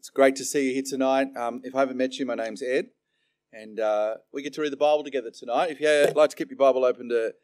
It's 0.00 0.08
great 0.08 0.34
to 0.36 0.46
see 0.46 0.68
you 0.68 0.72
here 0.72 0.82
tonight. 0.82 1.28
Um, 1.36 1.60
if 1.62 1.74
I 1.76 1.80
haven't 1.80 1.98
met 1.98 2.18
you, 2.18 2.24
my 2.24 2.34
name's 2.34 2.62
Ed, 2.62 2.86
and 3.52 3.78
uh, 3.78 4.14
we 4.32 4.42
get 4.42 4.54
to 4.54 4.62
read 4.62 4.72
the 4.72 4.78
Bible 4.78 5.04
together 5.04 5.30
tonight. 5.30 5.72
If 5.72 5.78
you'd 5.78 6.16
like 6.16 6.30
to 6.30 6.36
keep 6.36 6.48
your 6.48 6.56
Bible 6.56 6.86
open 6.86 7.10
to 7.10 7.34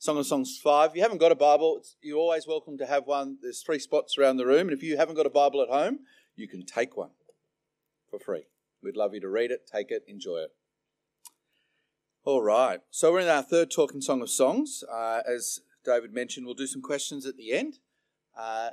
Song 0.00 0.18
of 0.18 0.26
Songs 0.26 0.58
5, 0.60 0.90
if 0.90 0.96
you 0.96 1.02
haven't 1.02 1.18
got 1.18 1.30
a 1.30 1.36
Bible, 1.36 1.80
you're 2.02 2.18
always 2.18 2.48
welcome 2.48 2.76
to 2.78 2.86
have 2.86 3.06
one. 3.06 3.38
There's 3.40 3.62
three 3.62 3.78
spots 3.78 4.18
around 4.18 4.38
the 4.38 4.44
room, 4.44 4.62
and 4.62 4.72
if 4.72 4.82
you 4.82 4.96
haven't 4.96 5.14
got 5.14 5.24
a 5.24 5.30
Bible 5.30 5.62
at 5.62 5.68
home, 5.68 6.00
you 6.34 6.48
can 6.48 6.66
take 6.66 6.96
one 6.96 7.10
for 8.10 8.18
free. 8.18 8.48
We'd 8.82 8.96
love 8.96 9.14
you 9.14 9.20
to 9.20 9.28
read 9.28 9.52
it, 9.52 9.70
take 9.72 9.92
it, 9.92 10.02
enjoy 10.08 10.38
it. 10.38 10.50
All 12.24 12.42
right, 12.42 12.80
so 12.90 13.12
we're 13.12 13.20
in 13.20 13.28
our 13.28 13.44
third 13.44 13.70
talking 13.70 14.00
Song 14.00 14.20
of 14.20 14.30
Songs. 14.30 14.82
Uh, 14.92 15.20
as 15.32 15.60
David 15.84 16.12
mentioned, 16.12 16.44
we'll 16.44 16.56
do 16.56 16.66
some 16.66 16.82
questions 16.82 17.24
at 17.24 17.36
the 17.36 17.52
end. 17.52 17.78
Uh, 18.36 18.70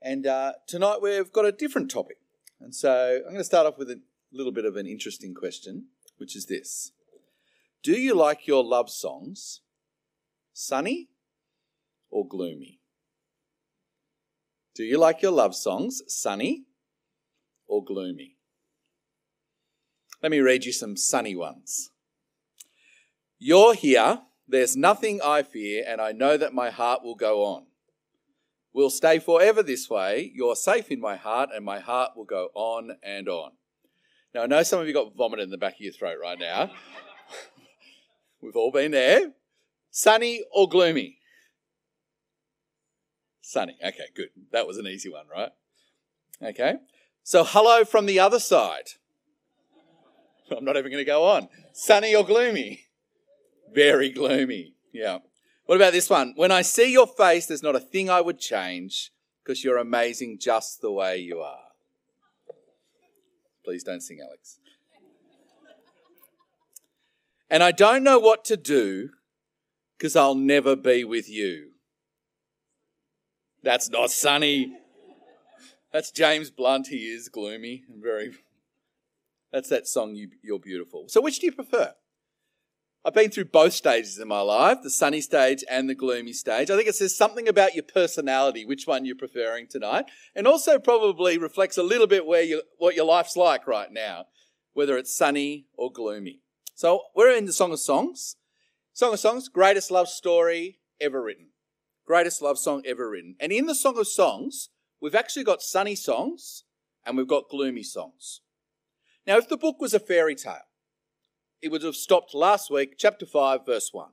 and 0.00 0.26
uh, 0.26 0.54
tonight 0.66 1.02
we've 1.02 1.30
got 1.30 1.44
a 1.44 1.52
different 1.52 1.90
topic. 1.90 2.16
And 2.62 2.74
so 2.74 3.16
I'm 3.16 3.32
going 3.32 3.38
to 3.38 3.44
start 3.44 3.66
off 3.66 3.76
with 3.76 3.90
a 3.90 4.00
little 4.32 4.52
bit 4.52 4.64
of 4.64 4.76
an 4.76 4.86
interesting 4.86 5.34
question, 5.34 5.86
which 6.16 6.36
is 6.36 6.46
this 6.46 6.92
Do 7.82 7.92
you 7.92 8.14
like 8.14 8.46
your 8.46 8.62
love 8.62 8.88
songs 8.88 9.62
sunny 10.52 11.08
or 12.08 12.26
gloomy? 12.26 12.78
Do 14.74 14.84
you 14.84 14.96
like 14.96 15.22
your 15.22 15.32
love 15.32 15.54
songs 15.54 16.02
sunny 16.06 16.64
or 17.66 17.84
gloomy? 17.84 18.36
Let 20.22 20.30
me 20.30 20.38
read 20.38 20.64
you 20.64 20.72
some 20.72 20.96
sunny 20.96 21.34
ones. 21.34 21.90
You're 23.38 23.74
here, 23.74 24.20
there's 24.46 24.76
nothing 24.76 25.20
I 25.20 25.42
fear, 25.42 25.84
and 25.86 26.00
I 26.00 26.12
know 26.12 26.36
that 26.36 26.54
my 26.54 26.70
heart 26.70 27.02
will 27.02 27.16
go 27.16 27.44
on 27.44 27.66
will 28.72 28.90
stay 28.90 29.18
forever 29.18 29.62
this 29.62 29.88
way. 29.90 30.30
You're 30.34 30.56
safe 30.56 30.90
in 30.90 31.00
my 31.00 31.16
heart, 31.16 31.50
and 31.54 31.64
my 31.64 31.80
heart 31.80 32.12
will 32.16 32.24
go 32.24 32.48
on 32.54 32.96
and 33.02 33.28
on. 33.28 33.52
Now, 34.34 34.42
I 34.42 34.46
know 34.46 34.62
some 34.62 34.80
of 34.80 34.86
you 34.86 34.94
got 34.94 35.14
vomit 35.14 35.40
in 35.40 35.50
the 35.50 35.58
back 35.58 35.74
of 35.74 35.80
your 35.80 35.92
throat 35.92 36.16
right 36.20 36.38
now. 36.38 36.70
We've 38.40 38.56
all 38.56 38.72
been 38.72 38.92
there. 38.92 39.32
Sunny 39.90 40.42
or 40.50 40.68
gloomy? 40.68 41.18
Sunny. 43.42 43.76
Okay, 43.84 44.06
good. 44.16 44.30
That 44.52 44.66
was 44.66 44.78
an 44.78 44.86
easy 44.86 45.10
one, 45.10 45.26
right? 45.30 45.50
Okay. 46.42 46.76
So, 47.22 47.44
hello 47.44 47.84
from 47.84 48.06
the 48.06 48.18
other 48.18 48.40
side. 48.40 48.88
I'm 50.56 50.64
not 50.64 50.76
even 50.76 50.90
going 50.90 51.04
to 51.04 51.08
go 51.08 51.24
on. 51.24 51.48
Sunny 51.72 52.14
or 52.14 52.24
gloomy? 52.24 52.86
Very 53.72 54.10
gloomy. 54.10 54.74
Yeah. 54.92 55.18
What 55.72 55.76
about 55.76 55.94
this 55.94 56.10
one? 56.10 56.34
When 56.36 56.52
I 56.52 56.60
see 56.60 56.92
your 56.92 57.06
face, 57.06 57.46
there's 57.46 57.62
not 57.62 57.74
a 57.74 57.80
thing 57.80 58.10
I 58.10 58.20
would 58.20 58.38
change 58.38 59.10
because 59.42 59.64
you're 59.64 59.78
amazing 59.78 60.36
just 60.38 60.82
the 60.82 60.92
way 60.92 61.16
you 61.16 61.38
are. 61.38 61.70
Please 63.64 63.82
don't 63.82 64.02
sing, 64.02 64.18
Alex. 64.22 64.58
And 67.48 67.62
I 67.62 67.72
don't 67.72 68.04
know 68.04 68.18
what 68.18 68.44
to 68.44 68.58
do 68.58 69.12
because 69.96 70.14
I'll 70.14 70.34
never 70.34 70.76
be 70.76 71.04
with 71.04 71.30
you. 71.30 71.70
That's 73.62 73.88
not 73.88 74.10
sunny. 74.10 74.76
That's 75.90 76.10
James 76.10 76.50
Blunt. 76.50 76.88
He 76.88 77.06
is 77.06 77.30
gloomy 77.30 77.84
and 77.88 78.02
very. 78.02 78.34
That's 79.50 79.70
that 79.70 79.88
song, 79.88 80.16
you, 80.16 80.32
You're 80.42 80.58
Beautiful. 80.58 81.08
So, 81.08 81.22
which 81.22 81.38
do 81.38 81.46
you 81.46 81.52
prefer? 81.52 81.94
I've 83.04 83.14
been 83.14 83.30
through 83.30 83.46
both 83.46 83.72
stages 83.72 84.18
in 84.18 84.28
my 84.28 84.40
life, 84.42 84.78
the 84.82 84.90
sunny 84.90 85.20
stage 85.20 85.64
and 85.68 85.90
the 85.90 85.94
gloomy 85.94 86.32
stage. 86.32 86.70
I 86.70 86.76
think 86.76 86.88
it 86.88 86.94
says 86.94 87.16
something 87.16 87.48
about 87.48 87.74
your 87.74 87.82
personality, 87.82 88.64
which 88.64 88.86
one 88.86 89.04
you're 89.04 89.16
preferring 89.16 89.66
tonight, 89.66 90.04
and 90.36 90.46
also 90.46 90.78
probably 90.78 91.36
reflects 91.36 91.76
a 91.76 91.82
little 91.82 92.06
bit 92.06 92.26
where 92.26 92.42
you, 92.42 92.62
what 92.78 92.94
your 92.94 93.06
life's 93.06 93.36
like 93.36 93.66
right 93.66 93.90
now, 93.90 94.26
whether 94.72 94.96
it's 94.96 95.16
sunny 95.16 95.66
or 95.76 95.90
gloomy. 95.90 96.42
So 96.76 97.02
we're 97.16 97.36
in 97.36 97.46
the 97.46 97.52
Song 97.52 97.72
of 97.72 97.80
Songs. 97.80 98.36
Song 98.92 99.12
of 99.12 99.18
Songs, 99.18 99.48
greatest 99.48 99.90
love 99.90 100.08
story 100.08 100.78
ever 101.00 101.20
written. 101.20 101.48
Greatest 102.06 102.40
love 102.40 102.58
song 102.58 102.82
ever 102.86 103.10
written. 103.10 103.34
And 103.40 103.50
in 103.50 103.66
the 103.66 103.74
Song 103.74 103.98
of 103.98 104.06
Songs, 104.06 104.68
we've 105.00 105.14
actually 105.14 105.44
got 105.44 105.62
sunny 105.62 105.94
songs 105.96 106.64
and 107.04 107.16
we've 107.16 107.26
got 107.26 107.48
gloomy 107.48 107.82
songs. 107.82 108.42
Now, 109.26 109.38
if 109.38 109.48
the 109.48 109.56
book 109.56 109.80
was 109.80 109.94
a 109.94 110.00
fairy 110.00 110.34
tale, 110.34 110.66
it 111.62 111.70
would 111.70 111.82
have 111.84 111.94
stopped 111.94 112.34
last 112.34 112.70
week, 112.70 112.94
chapter 112.98 113.24
5, 113.24 113.64
verse 113.64 113.90
1. 113.92 114.10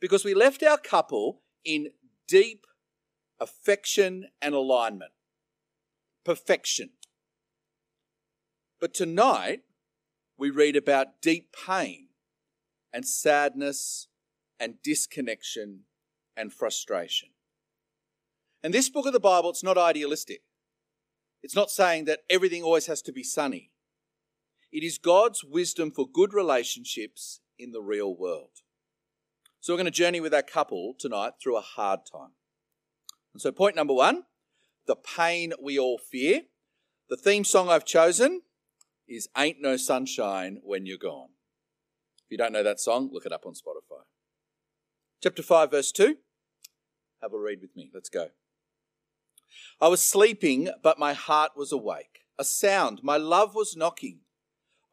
Because 0.00 0.24
we 0.24 0.34
left 0.34 0.62
our 0.62 0.78
couple 0.78 1.42
in 1.64 1.88
deep 2.28 2.64
affection 3.40 4.28
and 4.40 4.54
alignment, 4.54 5.10
perfection. 6.24 6.90
But 8.80 8.94
tonight, 8.94 9.62
we 10.38 10.50
read 10.50 10.76
about 10.76 11.20
deep 11.20 11.54
pain 11.66 12.08
and 12.92 13.06
sadness 13.06 14.06
and 14.60 14.80
disconnection 14.82 15.80
and 16.36 16.52
frustration. 16.52 17.30
And 18.62 18.72
this 18.72 18.88
book 18.88 19.06
of 19.06 19.12
the 19.12 19.20
Bible, 19.20 19.50
it's 19.50 19.64
not 19.64 19.78
idealistic. 19.78 20.42
It's 21.42 21.56
not 21.56 21.70
saying 21.70 22.04
that 22.04 22.20
everything 22.30 22.62
always 22.62 22.86
has 22.86 23.02
to 23.02 23.12
be 23.12 23.22
sunny. 23.22 23.70
It 24.72 24.82
is 24.82 24.98
God's 24.98 25.44
wisdom 25.44 25.90
for 25.90 26.08
good 26.08 26.32
relationships 26.32 27.40
in 27.58 27.72
the 27.72 27.80
real 27.80 28.14
world. 28.14 28.62
So 29.60 29.72
we're 29.72 29.78
going 29.78 29.86
to 29.86 29.90
journey 29.90 30.20
with 30.20 30.34
our 30.34 30.42
couple 30.42 30.94
tonight 30.98 31.34
through 31.42 31.56
a 31.56 31.62
hard 31.62 32.00
time. 32.10 32.32
And 33.32 33.40
so, 33.40 33.52
point 33.52 33.76
number 33.76 33.94
one 33.94 34.24
the 34.86 34.96
pain 34.96 35.52
we 35.60 35.78
all 35.78 35.98
fear. 35.98 36.42
The 37.08 37.16
theme 37.16 37.44
song 37.44 37.68
I've 37.68 37.84
chosen 37.84 38.42
is 39.08 39.28
Ain't 39.36 39.60
No 39.60 39.76
Sunshine 39.76 40.60
When 40.62 40.86
You're 40.86 40.98
Gone. 40.98 41.30
If 42.24 42.30
you 42.30 42.38
don't 42.38 42.52
know 42.52 42.62
that 42.62 42.80
song, 42.80 43.10
look 43.12 43.26
it 43.26 43.32
up 43.32 43.46
on 43.46 43.54
Spotify. 43.54 44.02
Chapter 45.22 45.42
5, 45.42 45.70
verse 45.70 45.92
2. 45.92 46.16
Have 47.22 47.32
a 47.32 47.38
read 47.38 47.60
with 47.60 47.74
me. 47.76 47.90
Let's 47.92 48.08
go. 48.08 48.28
I 49.80 49.88
was 49.88 50.04
sleeping, 50.04 50.70
but 50.82 50.98
my 50.98 51.12
heart 51.12 51.52
was 51.56 51.72
awake. 51.72 52.20
A 52.38 52.44
sound, 52.44 53.00
my 53.02 53.16
love 53.16 53.54
was 53.54 53.76
knocking. 53.76 54.20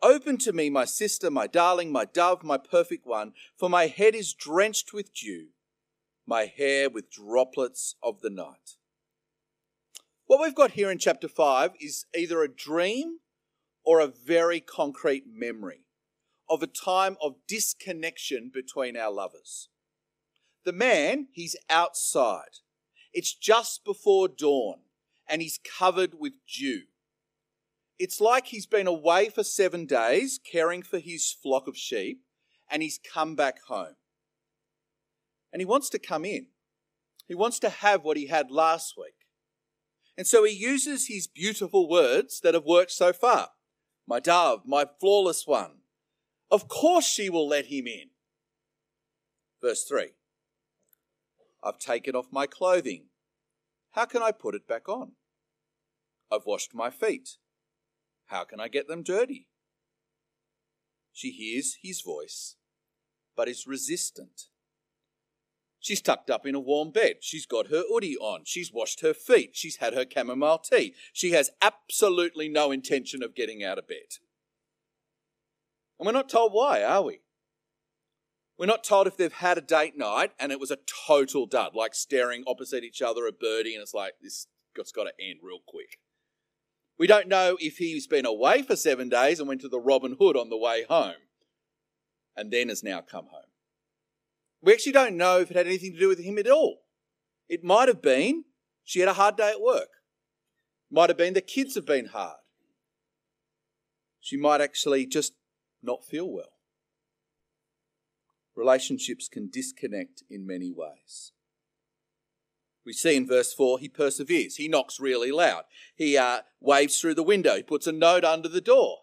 Open 0.04 0.38
to 0.40 0.52
me, 0.52 0.70
my 0.70 0.84
sister, 0.84 1.32
my 1.32 1.48
darling, 1.48 1.90
my 1.90 2.04
dove, 2.04 2.44
my 2.44 2.58
perfect 2.58 3.08
one, 3.08 3.32
for 3.58 3.70
my 3.70 3.88
head 3.88 4.14
is 4.14 4.34
drenched 4.34 4.92
with 4.92 5.14
dew, 5.14 5.48
my 6.28 6.46
hair 6.46 6.90
with 6.90 7.10
droplets 7.10 7.96
of 8.04 8.20
the 8.20 8.30
night. 8.30 8.76
What 10.26 10.42
we've 10.42 10.54
got 10.54 10.72
here 10.72 10.92
in 10.92 10.98
chapter 10.98 11.30
5 11.30 11.72
is 11.80 12.06
either 12.14 12.44
a 12.44 12.54
dream 12.54 13.20
or 13.86 14.02
a 14.02 14.08
very 14.08 14.60
concrete 14.60 15.24
memory 15.26 15.86
of 16.50 16.62
a 16.62 16.68
time 16.68 17.16
of 17.22 17.36
disconnection 17.48 18.52
between 18.54 18.98
our 18.98 19.12
lovers. 19.12 19.70
The 20.66 20.74
man, 20.74 21.28
he's 21.32 21.56
outside. 21.70 22.60
It's 23.14 23.34
just 23.34 23.86
before 23.86 24.28
dawn 24.28 24.80
and 25.30 25.42
he's 25.42 25.60
covered 25.80 26.16
with 26.20 26.34
dew. 26.54 26.82
It's 28.00 28.20
like 28.20 28.48
he's 28.48 28.66
been 28.66 28.88
away 28.88 29.30
for 29.30 29.44
seven 29.44 29.86
days 29.86 30.40
caring 30.52 30.82
for 30.84 31.00
his 31.00 31.32
flock 31.32 31.68
of 31.68 31.78
sheep 31.78 32.22
and 32.70 32.82
he's 32.82 33.00
come 33.14 33.36
back 33.36 33.60
home. 33.68 33.96
And 35.52 35.62
he 35.62 35.66
wants 35.66 35.90
to 35.90 36.00
come 36.00 36.26
in. 36.26 36.48
He 37.28 37.36
wants 37.36 37.60
to 37.60 37.70
have 37.70 38.04
what 38.04 38.18
he 38.18 38.28
had 38.28 38.52
last 38.52 38.96
week. 38.98 39.14
And 40.18 40.28
so 40.28 40.44
he 40.44 40.54
uses 40.54 41.08
his 41.08 41.28
beautiful 41.28 41.90
words 41.90 42.40
that 42.42 42.54
have 42.54 42.66
worked 42.66 42.92
so 42.92 43.14
far. 43.14 43.50
My 44.08 44.20
dove, 44.20 44.62
my 44.66 44.86
flawless 45.00 45.48
one. 45.48 45.80
Of 46.52 46.68
course 46.68 47.06
she 47.06 47.30
will 47.30 47.48
let 47.48 47.68
him 47.68 47.88
in. 47.88 48.10
Verse 49.62 49.84
3 49.84 50.10
I've 51.64 51.80
taken 51.80 52.16
off 52.16 52.28
my 52.32 52.46
clothing. 52.46 53.06
How 53.92 54.06
can 54.06 54.22
I 54.22 54.32
put 54.32 54.56
it 54.56 54.68
back 54.68 54.90
on? 54.90 55.14
I've 56.32 56.46
washed 56.46 56.74
my 56.74 56.90
feet. 56.90 57.38
How 58.34 58.46
can 58.46 58.60
I 58.60 58.68
get 58.68 58.88
them 58.88 59.04
dirty? 59.04 59.46
She 61.12 61.30
hears 61.30 61.78
his 61.84 62.02
voice, 62.02 62.56
but 63.38 63.48
is 63.48 63.68
resistant. 63.68 64.46
She's 65.80 66.02
tucked 66.02 66.32
up 66.32 66.44
in 66.48 66.56
a 66.56 66.60
warm 66.60 66.90
bed. 66.90 67.18
She's 67.22 67.46
got 67.46 67.68
her 67.68 67.84
hoodie 67.88 68.18
on. 68.18 68.42
She's 68.46 68.74
washed 68.74 69.02
her 69.02 69.14
feet. 69.14 69.52
She's 69.54 69.76
had 69.76 69.94
her 69.94 70.06
chamomile 70.12 70.58
tea. 70.58 70.96
She 71.14 71.34
has 71.34 71.52
absolutely 71.62 72.50
no 72.50 72.72
intention 72.72 73.22
of 73.22 73.36
getting 73.36 73.64
out 73.64 73.78
of 73.78 73.88
bed. 73.88 74.18
And 76.00 76.08
we're 76.08 76.12
not 76.12 76.28
told 76.28 76.54
why, 76.54 76.82
are 76.82 77.04
we? 77.04 77.20
We're 78.58 78.66
not 78.66 78.84
told 78.84 79.06
if 79.06 79.16
they've 79.16 79.32
had 79.32 79.60
a 79.60 79.62
date 79.62 79.96
night 79.96 80.32
and 80.40 80.52
it 80.52 80.60
was 80.60 80.72
a 80.72 80.80
total 81.06 81.46
dud, 81.46 81.76
like 81.76 81.94
staring 81.94 82.44
opposite 82.48 82.84
each 82.84 83.04
other, 83.04 83.28
a 83.28 83.32
birdie, 83.32 83.76
and 83.76 83.84
it's 83.84 83.94
like, 83.94 84.14
this 84.24 84.48
has 84.76 84.92
got 84.92 85.04
to 85.04 85.14
end 85.24 85.42
real 85.44 85.60
quick. 85.64 86.00
We 87.04 87.08
don't 87.08 87.28
know 87.28 87.58
if 87.60 87.80
he's 87.80 88.08
been 88.08 88.26
away 88.26 88.62
for 88.62 88.78
seven 88.78 89.10
days 89.10 89.38
and 89.38 89.50
went 89.50 89.60
to 89.60 89.68
the 89.68 89.78
Robin 89.78 90.16
Hood 90.18 90.38
on 90.38 90.50
the 90.50 90.56
way 90.56 90.86
home 90.88 91.20
and 92.38 92.50
then 92.50 92.70
has 92.70 92.82
now 92.82 93.02
come 93.02 93.26
home. 93.26 93.52
We 94.62 94.72
actually 94.72 94.94
don't 94.94 95.18
know 95.18 95.42
if 95.42 95.52
it 95.52 95.58
had 95.58 95.68
anything 95.68 95.92
to 95.92 96.00
do 96.00 96.08
with 96.08 96.24
him 96.24 96.38
at 96.38 96.48
all. 96.48 96.84
It 97.50 97.62
might 97.62 97.90
have 97.90 98.02
been 98.02 98.46
she 98.86 99.02
had 99.02 99.10
a 99.10 99.16
hard 99.16 99.36
day 99.36 99.52
at 99.52 99.60
work. 99.60 99.90
Might 100.90 101.10
have 101.10 101.18
been 101.18 101.34
the 101.34 101.42
kids 101.42 101.76
have 101.76 101.86
been 101.86 102.06
hard. 102.06 102.38
She 104.22 104.38
might 104.38 104.62
actually 104.62 105.06
just 105.06 105.34
not 105.82 106.06
feel 106.06 106.32
well. 106.32 106.54
Relationships 108.56 109.28
can 109.28 109.50
disconnect 109.52 110.24
in 110.30 110.48
many 110.48 110.72
ways. 110.72 111.34
We 112.86 112.94
see 112.94 113.16
in 113.16 113.28
verse 113.28 113.54
4 113.54 113.80
he 113.80 113.90
perseveres. 113.90 114.58
He 114.58 114.68
knocks 114.68 115.00
really 115.00 115.32
loud. 115.32 115.64
He 115.96 116.18
uh, 116.18 116.42
waves 116.60 117.00
through 117.00 117.16
the 117.16 117.24
window. 117.24 117.56
He 117.56 117.64
puts 117.64 117.88
a 117.88 117.92
note 117.92 118.24
under 118.24 118.50
the 118.50 118.62
door. 118.62 119.00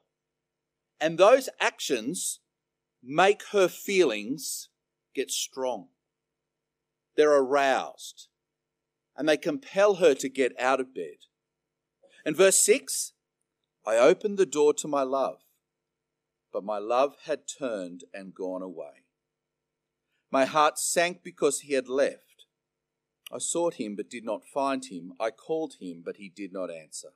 And 1.01 1.17
those 1.17 1.49
actions 1.61 2.41
make 3.03 3.43
her 3.53 3.69
feelings 3.69 4.69
get 5.15 5.31
strong. 5.31 5.89
They're 7.17 7.33
aroused 7.33 8.29
and 9.17 9.29
they 9.29 9.37
compel 9.37 9.97
her 9.97 10.15
to 10.15 10.29
get 10.29 10.59
out 10.59 10.81
of 10.81 10.95
bed. 10.95 11.27
And 12.25 12.37
verse 12.37 12.59
6 12.61 13.13
I 13.87 13.97
opened 13.97 14.39
the 14.39 14.47
door 14.47 14.73
to 14.75 14.89
my 14.89 15.03
love, 15.03 15.41
but 16.53 16.65
my 16.65 16.79
love 16.79 17.17
had 17.25 17.41
turned 17.47 18.05
and 18.13 18.35
gone 18.35 18.63
away. 18.63 19.05
My 20.31 20.45
heart 20.45 20.79
sank 20.79 21.23
because 21.23 21.61
he 21.61 21.75
had 21.75 21.89
left. 21.89 22.30
I 23.33 23.39
sought 23.39 23.75
him 23.75 23.95
but 23.97 24.11
did 24.11 24.25
not 24.25 24.45
find 24.45 24.85
him. 24.85 25.13
I 25.21 25.31
called 25.31 25.75
him, 25.81 26.03
but 26.05 26.17
he 26.17 26.29
did 26.29 26.53
not 26.53 26.71
answer. 26.71 27.11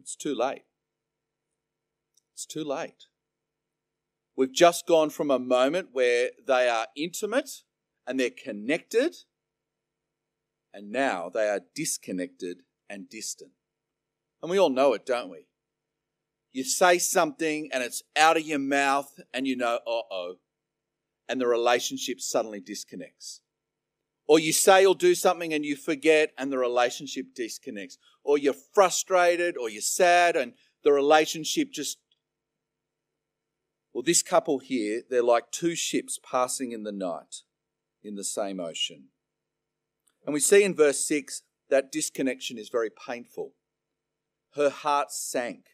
It's 0.00 0.16
too 0.16 0.34
late. 0.34 0.64
It's 2.34 2.46
too 2.46 2.64
late. 2.64 3.06
We've 4.36 4.52
just 4.52 4.86
gone 4.86 5.10
from 5.10 5.30
a 5.30 5.38
moment 5.38 5.90
where 5.92 6.30
they 6.46 6.68
are 6.68 6.86
intimate 6.96 7.50
and 8.06 8.18
they're 8.18 8.30
connected, 8.30 9.14
and 10.72 10.90
now 10.90 11.28
they 11.28 11.48
are 11.48 11.60
disconnected 11.74 12.62
and 12.88 13.08
distant. 13.08 13.52
And 14.42 14.50
we 14.50 14.58
all 14.58 14.70
know 14.70 14.94
it, 14.94 15.04
don't 15.04 15.30
we? 15.30 15.46
You 16.52 16.64
say 16.64 16.98
something 16.98 17.68
and 17.72 17.82
it's 17.84 18.02
out 18.16 18.36
of 18.36 18.42
your 18.44 18.58
mouth, 18.58 19.20
and 19.32 19.46
you 19.46 19.56
know, 19.56 19.80
uh 19.86 20.02
oh, 20.10 20.34
and 21.28 21.40
the 21.40 21.46
relationship 21.46 22.20
suddenly 22.20 22.60
disconnects. 22.60 23.42
Or 24.30 24.38
you 24.38 24.52
say 24.52 24.86
or 24.86 24.94
do 24.94 25.16
something 25.16 25.52
and 25.52 25.64
you 25.64 25.74
forget, 25.74 26.30
and 26.38 26.52
the 26.52 26.56
relationship 26.56 27.34
disconnects. 27.34 27.98
Or 28.22 28.38
you're 28.38 28.54
frustrated 28.54 29.56
or 29.56 29.68
you're 29.68 29.82
sad, 29.82 30.36
and 30.36 30.52
the 30.84 30.92
relationship 30.92 31.72
just 31.72 31.98
well, 33.92 34.04
this 34.04 34.22
couple 34.22 34.60
here, 34.60 35.02
they're 35.10 35.20
like 35.20 35.50
two 35.50 35.74
ships 35.74 36.20
passing 36.22 36.70
in 36.70 36.84
the 36.84 36.92
night 36.92 37.42
in 38.04 38.14
the 38.14 38.22
same 38.22 38.60
ocean. 38.60 39.08
And 40.24 40.32
we 40.32 40.38
see 40.38 40.62
in 40.62 40.76
verse 40.76 41.04
6 41.04 41.42
that 41.68 41.90
disconnection 41.90 42.56
is 42.56 42.68
very 42.68 42.88
painful. 42.88 43.54
Her 44.54 44.70
heart 44.70 45.10
sank. 45.10 45.64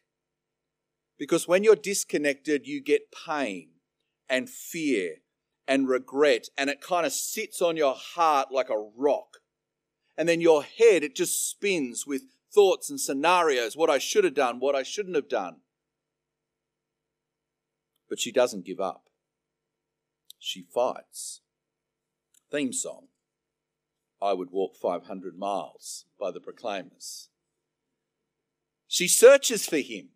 Because 1.19 1.47
when 1.47 1.62
you're 1.62 1.76
disconnected, 1.76 2.67
you 2.67 2.82
get 2.82 3.12
pain 3.12 3.73
and 4.31 4.49
fear 4.49 5.17
and 5.69 5.89
regret, 5.89 6.49
and 6.57 6.71
it 6.71 6.81
kind 6.81 7.07
of 7.07 7.13
sits 7.13 7.61
on 7.61 7.77
your 7.77 7.95
heart 7.95 8.53
like 8.53 8.71
a 8.71 8.91
rock. 8.97 9.39
And 10.17 10.29
then 10.29 10.41
your 10.41 10.63
head, 10.63 11.03
it 11.03 11.17
just 11.17 11.49
spins 11.49 12.07
with 12.07 12.23
thoughts 12.53 12.89
and 12.89 13.01
scenarios 13.01 13.77
what 13.77 13.91
I 13.91 13.99
should 13.99 14.25
have 14.25 14.35
done, 14.35 14.61
what 14.61 14.75
I 14.75 14.83
shouldn't 14.83 15.17
have 15.17 15.29
done. 15.29 15.57
But 18.09 18.21
she 18.21 18.33
doesn't 18.33 18.65
give 18.65 18.81
up. 18.81 19.05
She 20.39 20.63
fights. 20.63 21.41
Theme 22.51 22.73
song 22.73 23.09
I 24.23 24.33
Would 24.33 24.51
Walk 24.51 24.77
500 24.77 25.37
Miles 25.37 26.07
by 26.19 26.31
the 26.31 26.41
Proclaimers. 26.41 27.29
She 28.89 29.09
searches 29.09 29.67
for 29.67 29.79
him. 29.79 30.11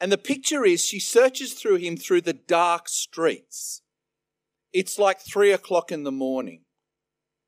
And 0.00 0.12
the 0.12 0.18
picture 0.18 0.64
is 0.64 0.84
she 0.84 1.00
searches 1.00 1.54
through 1.54 1.76
him 1.76 1.96
through 1.96 2.20
the 2.20 2.32
dark 2.32 2.88
streets. 2.88 3.82
It's 4.72 4.98
like 4.98 5.20
three 5.20 5.52
o'clock 5.52 5.90
in 5.90 6.04
the 6.04 6.12
morning. 6.12 6.64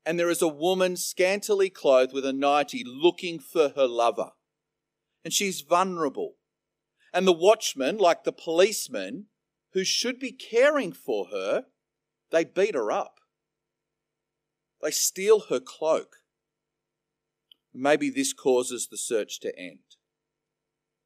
And 0.05 0.19
there 0.19 0.29
is 0.29 0.41
a 0.41 0.47
woman 0.47 0.97
scantily 0.97 1.69
clothed 1.69 2.13
with 2.13 2.25
a 2.25 2.33
nightie 2.33 2.83
looking 2.85 3.39
for 3.39 3.69
her 3.75 3.87
lover. 3.87 4.31
And 5.23 5.31
she's 5.31 5.61
vulnerable. 5.61 6.35
And 7.13 7.27
the 7.27 7.33
watchman, 7.33 7.97
like 7.97 8.23
the 8.23 8.31
policeman, 8.31 9.27
who 9.73 9.83
should 9.83 10.19
be 10.19 10.31
caring 10.31 10.91
for 10.91 11.27
her, 11.31 11.65
they 12.31 12.43
beat 12.43 12.73
her 12.73 12.91
up. 12.91 13.19
They 14.81 14.91
steal 14.91 15.41
her 15.49 15.59
cloak. 15.59 16.17
Maybe 17.73 18.09
this 18.09 18.33
causes 18.33 18.87
the 18.89 18.97
search 18.97 19.39
to 19.41 19.57
end. 19.57 19.79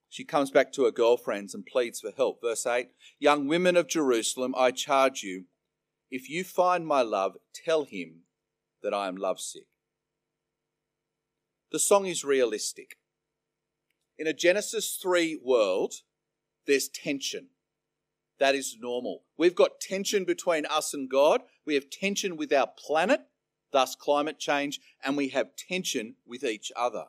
She 0.10 0.24
comes 0.24 0.50
back 0.50 0.72
to 0.74 0.86
her 0.86 0.92
girlfriends 0.92 1.54
and 1.54 1.66
pleads 1.66 2.00
for 2.00 2.12
help. 2.16 2.40
Verse 2.42 2.66
8 2.66 2.88
Young 3.20 3.48
women 3.48 3.76
of 3.76 3.90
Jerusalem, 3.90 4.56
I 4.58 4.72
charge 4.72 5.22
you, 5.24 5.46
if 6.10 6.30
you 6.30 6.44
find 6.44 6.86
my 6.86 7.02
love, 7.02 7.38
tell 7.54 7.84
him 7.84 8.22
that 8.84 8.94
I 8.94 9.08
am 9.08 9.16
lovesick. 9.16 9.68
The 11.72 11.80
song 11.80 12.06
is 12.06 12.24
realistic. 12.24 12.98
In 14.18 14.28
a 14.28 14.34
Genesis 14.34 14.98
3 15.02 15.40
world, 15.44 15.96
there's 16.68 16.88
tension. 16.88 17.48
That 18.40 18.56
is 18.56 18.78
normal. 18.80 19.24
We've 19.38 19.56
got 19.56 19.80
tension 19.82 20.26
between 20.26 20.66
us 20.66 20.94
and 20.94 21.10
God. 21.10 21.42
We 21.66 21.74
have 21.76 21.90
tension 21.90 22.38
with 22.38 22.54
our 22.54 22.68
planet, 22.68 23.22
thus 23.72 23.96
climate 23.96 24.40
change, 24.40 24.80
and 25.04 25.18
we 25.18 25.30
have 25.30 25.56
tension 25.56 26.16
with 26.26 26.44
each 26.44 26.72
other. 26.76 27.06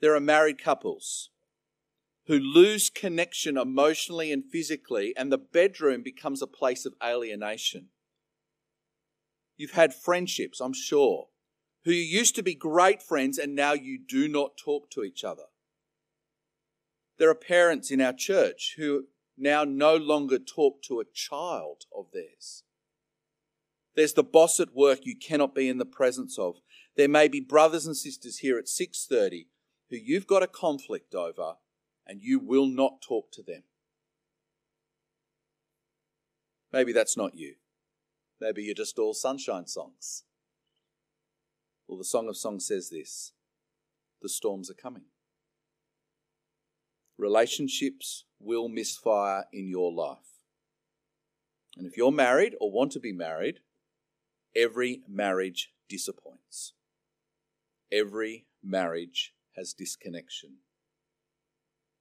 There 0.00 0.14
are 0.14 0.20
married 0.20 0.62
couples 0.62 1.30
who 2.26 2.38
lose 2.38 2.90
connection 2.90 3.56
emotionally 3.56 4.32
and 4.32 4.44
physically, 4.44 5.14
and 5.16 5.30
the 5.30 5.38
bedroom 5.38 6.02
becomes 6.02 6.42
a 6.42 6.46
place 6.46 6.84
of 6.84 6.94
alienation. 7.04 7.88
You've 9.56 9.72
had 9.72 9.94
friendships, 9.94 10.60
I'm 10.60 10.74
sure, 10.74 11.28
who 11.84 11.92
used 11.92 12.34
to 12.34 12.42
be 12.42 12.54
great 12.54 13.02
friends 13.02 13.38
and 13.38 13.54
now 13.54 13.72
you 13.72 13.98
do 13.98 14.28
not 14.28 14.56
talk 14.56 14.90
to 14.90 15.04
each 15.04 15.22
other. 15.22 15.44
There 17.18 17.30
are 17.30 17.34
parents 17.34 17.90
in 17.90 18.00
our 18.00 18.12
church 18.12 18.74
who 18.76 19.04
now 19.38 19.64
no 19.64 19.96
longer 19.96 20.38
talk 20.38 20.82
to 20.82 21.00
a 21.00 21.04
child 21.04 21.84
of 21.96 22.06
theirs. 22.12 22.64
There's 23.94 24.14
the 24.14 24.24
boss 24.24 24.60
at 24.60 24.74
work 24.74 25.00
you 25.06 25.16
cannot 25.16 25.54
be 25.54 25.68
in 25.68 25.78
the 25.78 25.86
presence 25.86 26.38
of. 26.38 26.56
There 26.96 27.08
may 27.08 27.28
be 27.28 27.40
brothers 27.40 27.86
and 27.86 27.96
sisters 27.96 28.38
here 28.38 28.58
at 28.58 28.68
6:30 28.68 29.46
who 29.88 29.96
you've 29.96 30.26
got 30.26 30.42
a 30.42 30.48
conflict 30.48 31.14
over 31.14 31.56
and 32.06 32.22
you 32.22 32.38
will 32.38 32.66
not 32.66 33.02
talk 33.06 33.32
to 33.32 33.42
them. 33.42 33.62
Maybe 36.72 36.92
that's 36.92 37.16
not 37.16 37.34
you. 37.34 37.54
Maybe 38.40 38.62
you're 38.62 38.74
just 38.74 38.98
all 38.98 39.14
sunshine 39.14 39.66
songs. 39.66 40.24
Well, 41.88 41.98
the 41.98 42.04
Song 42.04 42.28
of 42.28 42.36
Songs 42.36 42.66
says 42.66 42.90
this 42.90 43.32
the 44.22 44.28
storms 44.28 44.70
are 44.70 44.74
coming. 44.74 45.04
Relationships 47.18 48.24
will 48.38 48.68
misfire 48.68 49.44
in 49.52 49.68
your 49.68 49.92
life. 49.92 50.40
And 51.76 51.86
if 51.86 51.96
you're 51.96 52.12
married 52.12 52.54
or 52.60 52.70
want 52.70 52.92
to 52.92 53.00
be 53.00 53.12
married, 53.12 53.60
every 54.54 55.02
marriage 55.08 55.70
disappoints. 55.88 56.72
Every 57.92 58.46
marriage 58.62 59.32
has 59.56 59.72
disconnection. 59.72 60.58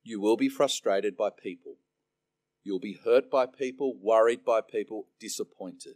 You 0.08 0.22
will 0.22 0.38
be 0.38 0.50
frustrated 0.50 1.18
by 1.18 1.32
people. 1.32 1.78
You'll 2.64 2.80
be 2.80 3.00
hurt 3.04 3.32
by 3.32 3.48
people, 3.48 3.96
worried 4.00 4.46
by 4.46 4.62
people, 4.62 5.08
disappointed 5.20 5.96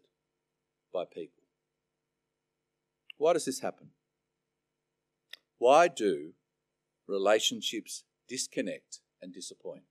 by 0.92 1.06
people. 1.06 1.44
Why 3.18 3.34
does 3.34 3.46
this 3.46 3.60
happen? 3.60 3.92
Why 5.60 5.88
do 5.88 6.34
relationships 7.08 8.04
disconnect 8.28 9.02
and 9.22 9.32
disappoint? 9.32 9.84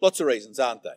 Lots 0.00 0.20
of 0.20 0.26
reasons, 0.26 0.58
aren't 0.58 0.82
they? 0.82 0.96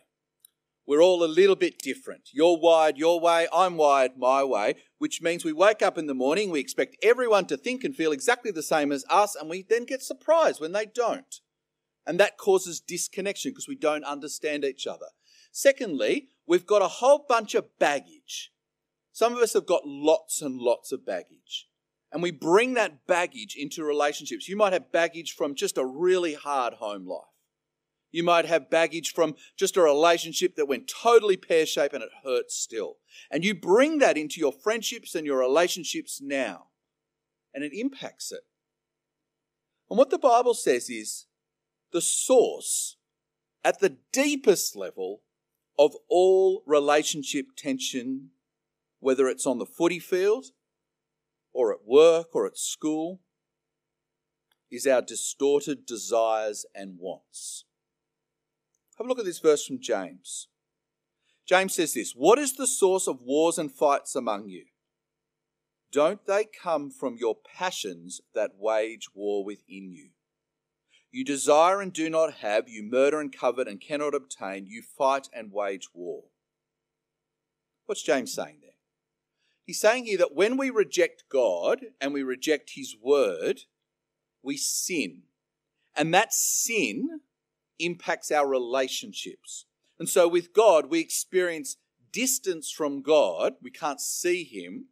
We're 0.86 1.02
all 1.02 1.24
a 1.24 1.26
little 1.26 1.56
bit 1.56 1.78
different. 1.78 2.28
You're 2.32 2.58
wired 2.58 2.98
your 2.98 3.18
way, 3.18 3.48
I'm 3.52 3.76
wired 3.76 4.18
my 4.18 4.44
way, 4.44 4.74
which 4.98 5.22
means 5.22 5.44
we 5.44 5.52
wake 5.52 5.80
up 5.80 5.96
in 5.96 6.06
the 6.06 6.14
morning, 6.14 6.50
we 6.50 6.60
expect 6.60 6.96
everyone 7.02 7.46
to 7.46 7.56
think 7.56 7.84
and 7.84 7.96
feel 7.96 8.12
exactly 8.12 8.50
the 8.50 8.62
same 8.62 8.92
as 8.92 9.04
us, 9.08 9.34
and 9.34 9.48
we 9.48 9.62
then 9.62 9.84
get 9.86 10.02
surprised 10.02 10.60
when 10.60 10.72
they 10.72 10.86
don't. 10.86 11.40
And 12.06 12.20
that 12.20 12.36
causes 12.36 12.80
disconnection 12.80 13.52
because 13.52 13.68
we 13.68 13.76
don't 13.76 14.04
understand 14.04 14.64
each 14.64 14.86
other. 14.86 15.06
Secondly, 15.52 16.28
we've 16.46 16.66
got 16.66 16.82
a 16.82 16.88
whole 16.88 17.24
bunch 17.26 17.54
of 17.54 17.78
baggage. 17.78 18.52
Some 19.12 19.34
of 19.34 19.38
us 19.38 19.54
have 19.54 19.66
got 19.66 19.86
lots 19.86 20.42
and 20.42 20.58
lots 20.58 20.92
of 20.92 21.06
baggage. 21.06 21.68
And 22.12 22.22
we 22.22 22.30
bring 22.30 22.74
that 22.74 23.06
baggage 23.06 23.56
into 23.56 23.84
relationships. 23.84 24.48
You 24.48 24.56
might 24.56 24.72
have 24.72 24.92
baggage 24.92 25.32
from 25.32 25.54
just 25.54 25.78
a 25.78 25.84
really 25.84 26.34
hard 26.34 26.74
home 26.74 27.06
life. 27.06 27.33
You 28.14 28.22
might 28.22 28.44
have 28.44 28.70
baggage 28.70 29.12
from 29.12 29.34
just 29.56 29.76
a 29.76 29.82
relationship 29.82 30.54
that 30.54 30.68
went 30.68 30.86
totally 30.86 31.36
pear 31.36 31.66
shaped 31.66 31.94
and 31.94 32.04
it 32.04 32.10
hurts 32.22 32.54
still. 32.54 32.98
And 33.28 33.44
you 33.44 33.56
bring 33.56 33.98
that 33.98 34.16
into 34.16 34.38
your 34.38 34.52
friendships 34.52 35.16
and 35.16 35.26
your 35.26 35.40
relationships 35.40 36.20
now. 36.22 36.66
And 37.52 37.64
it 37.64 37.72
impacts 37.76 38.30
it. 38.30 38.42
And 39.90 39.98
what 39.98 40.10
the 40.10 40.18
Bible 40.18 40.54
says 40.54 40.88
is 40.88 41.26
the 41.90 42.00
source 42.00 42.98
at 43.64 43.80
the 43.80 43.96
deepest 44.12 44.76
level 44.76 45.22
of 45.76 45.96
all 46.08 46.62
relationship 46.66 47.46
tension, 47.56 48.30
whether 49.00 49.26
it's 49.26 49.44
on 49.44 49.58
the 49.58 49.66
footy 49.66 49.98
field 49.98 50.46
or 51.52 51.72
at 51.72 51.84
work 51.84 52.28
or 52.32 52.46
at 52.46 52.58
school, 52.58 53.22
is 54.70 54.86
our 54.86 55.02
distorted 55.02 55.84
desires 55.84 56.64
and 56.76 56.96
wants. 57.00 57.64
Have 58.98 59.06
a 59.06 59.08
look 59.08 59.18
at 59.18 59.24
this 59.24 59.40
verse 59.40 59.66
from 59.66 59.80
James. 59.80 60.48
James 61.46 61.74
says 61.74 61.94
this 61.94 62.12
What 62.12 62.38
is 62.38 62.54
the 62.54 62.66
source 62.66 63.06
of 63.06 63.22
wars 63.22 63.58
and 63.58 63.72
fights 63.72 64.14
among 64.14 64.48
you? 64.48 64.66
Don't 65.92 66.26
they 66.26 66.44
come 66.44 66.90
from 66.90 67.16
your 67.18 67.36
passions 67.36 68.20
that 68.34 68.52
wage 68.58 69.08
war 69.14 69.44
within 69.44 69.92
you? 69.92 70.10
You 71.12 71.24
desire 71.24 71.80
and 71.80 71.92
do 71.92 72.10
not 72.10 72.34
have, 72.34 72.68
you 72.68 72.82
murder 72.82 73.20
and 73.20 73.32
covet 73.32 73.68
and 73.68 73.80
cannot 73.80 74.14
obtain, 74.14 74.66
you 74.66 74.82
fight 74.82 75.28
and 75.32 75.52
wage 75.52 75.88
war. 75.94 76.24
What's 77.86 78.02
James 78.02 78.34
saying 78.34 78.58
there? 78.62 78.70
He's 79.64 79.80
saying 79.80 80.06
here 80.06 80.18
that 80.18 80.34
when 80.34 80.56
we 80.56 80.70
reject 80.70 81.24
God 81.30 81.86
and 82.00 82.12
we 82.12 82.22
reject 82.22 82.72
His 82.74 82.96
word, 83.00 83.60
we 84.42 84.56
sin. 84.56 85.22
And 85.94 86.12
that 86.12 86.34
sin 86.34 87.20
impacts 87.78 88.30
our 88.30 88.46
relationships. 88.46 89.66
And 89.98 90.08
so 90.08 90.28
with 90.28 90.52
God, 90.52 90.86
we 90.90 91.00
experience 91.00 91.76
distance 92.12 92.70
from 92.70 93.02
God. 93.02 93.54
We 93.62 93.70
can't 93.70 94.00
see 94.00 94.44
Him. 94.44 94.86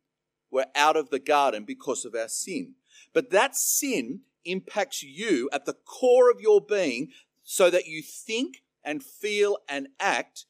We're 0.51 0.67
out 0.75 0.97
of 0.97 1.11
the 1.11 1.19
garden 1.19 1.65
because 1.65 2.05
of 2.05 2.15
our 2.15 2.29
sin. 2.29 2.75
But 3.13 3.31
that 3.31 3.57
sin 3.57 4.21
impacts 4.45 5.03
you 5.03 5.49
at 5.53 5.65
the 5.65 5.73
core 5.75 6.31
of 6.31 6.41
your 6.41 6.61
being 6.61 7.09
so 7.43 7.71
that 7.71 7.87
you 7.87 8.03
think 8.03 8.63
and 8.85 9.03
feel 9.03 9.59
and 9.69 9.89
act 10.01 10.47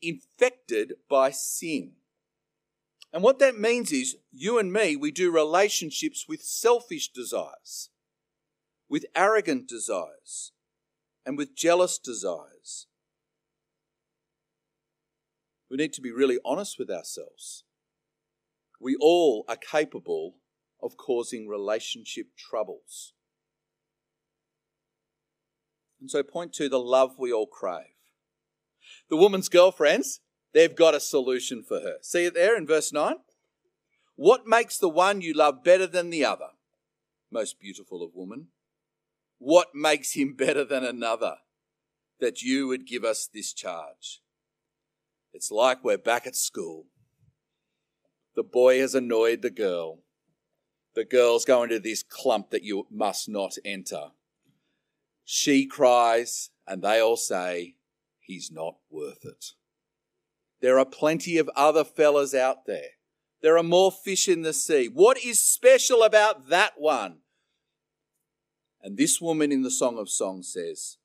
infected 0.00 0.94
by 1.08 1.30
sin. 1.30 1.92
And 3.12 3.22
what 3.22 3.38
that 3.38 3.58
means 3.58 3.92
is 3.92 4.16
you 4.32 4.58
and 4.58 4.72
me, 4.72 4.96
we 4.96 5.10
do 5.10 5.30
relationships 5.30 6.26
with 6.28 6.42
selfish 6.42 7.08
desires, 7.08 7.90
with 8.88 9.06
arrogant 9.14 9.66
desires, 9.68 10.52
and 11.28 11.36
with 11.36 11.54
jealous 11.54 11.98
desires. 11.98 12.86
We 15.70 15.76
need 15.76 15.92
to 15.92 16.00
be 16.00 16.10
really 16.10 16.38
honest 16.42 16.78
with 16.78 16.88
ourselves. 16.88 17.64
We 18.80 18.96
all 18.98 19.44
are 19.46 19.56
capable 19.56 20.36
of 20.82 20.96
causing 20.96 21.46
relationship 21.46 22.28
troubles. 22.38 23.12
And 26.00 26.10
so, 26.10 26.22
point 26.22 26.54
to 26.54 26.70
the 26.70 26.80
love 26.80 27.16
we 27.18 27.30
all 27.30 27.46
crave. 27.46 27.98
The 29.10 29.16
woman's 29.18 29.50
girlfriends, 29.50 30.20
they've 30.54 30.74
got 30.74 30.94
a 30.94 31.00
solution 31.00 31.62
for 31.62 31.80
her. 31.80 31.96
See 32.00 32.24
it 32.24 32.32
there 32.32 32.56
in 32.56 32.66
verse 32.66 32.90
9? 32.90 33.16
What 34.16 34.46
makes 34.46 34.78
the 34.78 34.88
one 34.88 35.20
you 35.20 35.34
love 35.34 35.62
better 35.62 35.86
than 35.86 36.08
the 36.08 36.24
other? 36.24 36.52
Most 37.30 37.60
beautiful 37.60 38.02
of 38.02 38.12
women. 38.14 38.46
What 39.38 39.68
makes 39.74 40.12
him 40.12 40.34
better 40.34 40.64
than 40.64 40.84
another? 40.84 41.36
That 42.20 42.42
you 42.42 42.66
would 42.66 42.86
give 42.86 43.04
us 43.04 43.28
this 43.32 43.52
charge. 43.52 44.20
It's 45.32 45.50
like 45.50 45.84
we're 45.84 45.98
back 45.98 46.26
at 46.26 46.34
school. 46.34 46.86
The 48.34 48.42
boy 48.42 48.80
has 48.80 48.94
annoyed 48.94 49.42
the 49.42 49.50
girl. 49.50 50.00
The 50.94 51.04
girl's 51.04 51.44
going 51.44 51.70
to 51.70 51.78
this 51.78 52.02
clump 52.02 52.50
that 52.50 52.64
you 52.64 52.86
must 52.90 53.28
not 53.28 53.54
enter. 53.64 54.08
She 55.24 55.66
cries, 55.66 56.50
and 56.66 56.82
they 56.82 57.00
all 57.00 57.16
say, 57.16 57.76
He's 58.18 58.50
not 58.50 58.76
worth 58.90 59.24
it. 59.24 59.52
There 60.60 60.78
are 60.78 60.84
plenty 60.84 61.38
of 61.38 61.48
other 61.54 61.84
fellas 61.84 62.34
out 62.34 62.66
there. 62.66 62.90
There 63.42 63.56
are 63.56 63.62
more 63.62 63.92
fish 63.92 64.28
in 64.28 64.42
the 64.42 64.52
sea. 64.52 64.88
What 64.92 65.24
is 65.24 65.38
special 65.38 66.02
about 66.02 66.48
that 66.48 66.72
one? 66.76 67.18
And 68.82 68.96
this 68.96 69.20
woman 69.20 69.50
in 69.52 69.62
the 69.62 69.70
Song 69.70 69.98
of 69.98 70.08
Songs 70.08 70.52
says, 70.52 70.98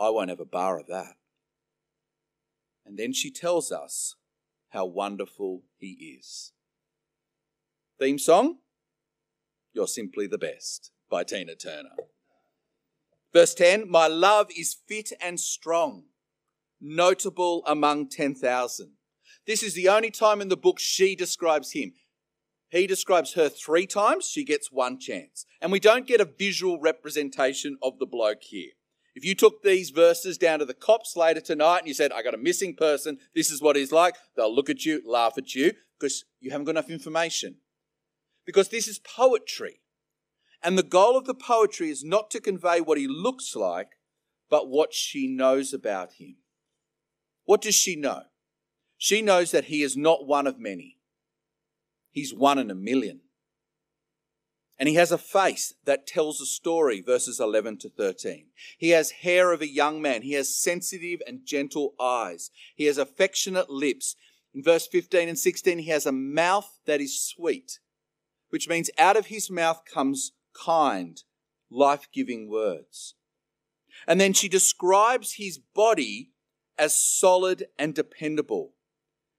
I 0.00 0.10
won't 0.10 0.30
have 0.30 0.40
a 0.40 0.44
bar 0.44 0.78
of 0.78 0.86
that. 0.88 1.14
And 2.84 2.98
then 2.98 3.12
she 3.12 3.30
tells 3.30 3.72
us 3.72 4.16
how 4.70 4.84
wonderful 4.84 5.62
he 5.78 6.18
is. 6.18 6.52
Theme 7.98 8.18
song? 8.18 8.58
You're 9.72 9.86
Simply 9.86 10.26
the 10.26 10.38
Best 10.38 10.90
by 11.08 11.24
Tina 11.24 11.54
Turner. 11.54 11.90
Verse 13.32 13.54
10 13.54 13.90
My 13.90 14.06
love 14.06 14.48
is 14.56 14.76
fit 14.86 15.12
and 15.20 15.38
strong, 15.38 16.04
notable 16.80 17.62
among 17.66 18.08
10,000. 18.08 18.92
This 19.46 19.62
is 19.62 19.74
the 19.74 19.88
only 19.88 20.10
time 20.10 20.40
in 20.40 20.48
the 20.48 20.56
book 20.56 20.78
she 20.78 21.14
describes 21.14 21.72
him. 21.72 21.92
He 22.74 22.88
describes 22.88 23.34
her 23.34 23.48
three 23.48 23.86
times, 23.86 24.26
she 24.26 24.44
gets 24.44 24.72
one 24.72 24.98
chance. 24.98 25.46
And 25.60 25.70
we 25.70 25.78
don't 25.78 26.08
get 26.08 26.20
a 26.20 26.24
visual 26.24 26.80
representation 26.80 27.78
of 27.80 28.00
the 28.00 28.06
bloke 28.06 28.42
here. 28.42 28.70
If 29.14 29.24
you 29.24 29.36
took 29.36 29.62
these 29.62 29.90
verses 29.90 30.36
down 30.36 30.58
to 30.58 30.64
the 30.64 30.74
cops 30.74 31.16
later 31.16 31.40
tonight 31.40 31.78
and 31.78 31.86
you 31.86 31.94
said, 31.94 32.10
I 32.10 32.24
got 32.24 32.34
a 32.34 32.36
missing 32.36 32.74
person, 32.74 33.18
this 33.32 33.48
is 33.48 33.62
what 33.62 33.76
he's 33.76 33.92
like, 33.92 34.16
they'll 34.36 34.52
look 34.52 34.68
at 34.68 34.84
you, 34.84 35.00
laugh 35.06 35.38
at 35.38 35.54
you, 35.54 35.74
because 36.00 36.24
you 36.40 36.50
haven't 36.50 36.64
got 36.64 36.72
enough 36.72 36.90
information. 36.90 37.58
Because 38.44 38.70
this 38.70 38.88
is 38.88 38.98
poetry. 38.98 39.78
And 40.60 40.76
the 40.76 40.82
goal 40.82 41.16
of 41.16 41.26
the 41.26 41.34
poetry 41.34 41.90
is 41.90 42.02
not 42.02 42.28
to 42.32 42.40
convey 42.40 42.80
what 42.80 42.98
he 42.98 43.06
looks 43.06 43.54
like, 43.54 43.90
but 44.50 44.68
what 44.68 44.92
she 44.92 45.28
knows 45.28 45.72
about 45.72 46.14
him. 46.14 46.38
What 47.44 47.62
does 47.62 47.76
she 47.76 47.94
know? 47.94 48.22
She 48.98 49.22
knows 49.22 49.52
that 49.52 49.66
he 49.66 49.84
is 49.84 49.96
not 49.96 50.26
one 50.26 50.48
of 50.48 50.58
many. 50.58 50.93
He's 52.14 52.32
one 52.32 52.60
in 52.60 52.70
a 52.70 52.76
million. 52.76 53.22
And 54.78 54.88
he 54.88 54.94
has 54.94 55.10
a 55.10 55.18
face 55.18 55.74
that 55.84 56.06
tells 56.06 56.40
a 56.40 56.46
story, 56.46 57.00
verses 57.00 57.40
11 57.40 57.78
to 57.78 57.90
13. 57.90 58.46
He 58.78 58.90
has 58.90 59.10
hair 59.10 59.50
of 59.50 59.60
a 59.60 59.68
young 59.68 60.00
man. 60.00 60.22
He 60.22 60.34
has 60.34 60.56
sensitive 60.56 61.20
and 61.26 61.44
gentle 61.44 61.94
eyes. 62.00 62.50
He 62.76 62.84
has 62.84 62.98
affectionate 62.98 63.68
lips. 63.68 64.14
In 64.54 64.62
verse 64.62 64.86
15 64.86 65.28
and 65.28 65.38
16, 65.38 65.80
he 65.80 65.90
has 65.90 66.06
a 66.06 66.12
mouth 66.12 66.78
that 66.86 67.00
is 67.00 67.20
sweet, 67.20 67.80
which 68.50 68.68
means 68.68 68.90
out 68.96 69.16
of 69.16 69.26
his 69.26 69.50
mouth 69.50 69.82
comes 69.92 70.32
kind, 70.64 71.20
life 71.68 72.06
giving 72.12 72.48
words. 72.48 73.16
And 74.06 74.20
then 74.20 74.32
she 74.32 74.48
describes 74.48 75.34
his 75.34 75.58
body 75.58 76.30
as 76.78 76.94
solid 76.94 77.66
and 77.76 77.92
dependable. 77.92 78.74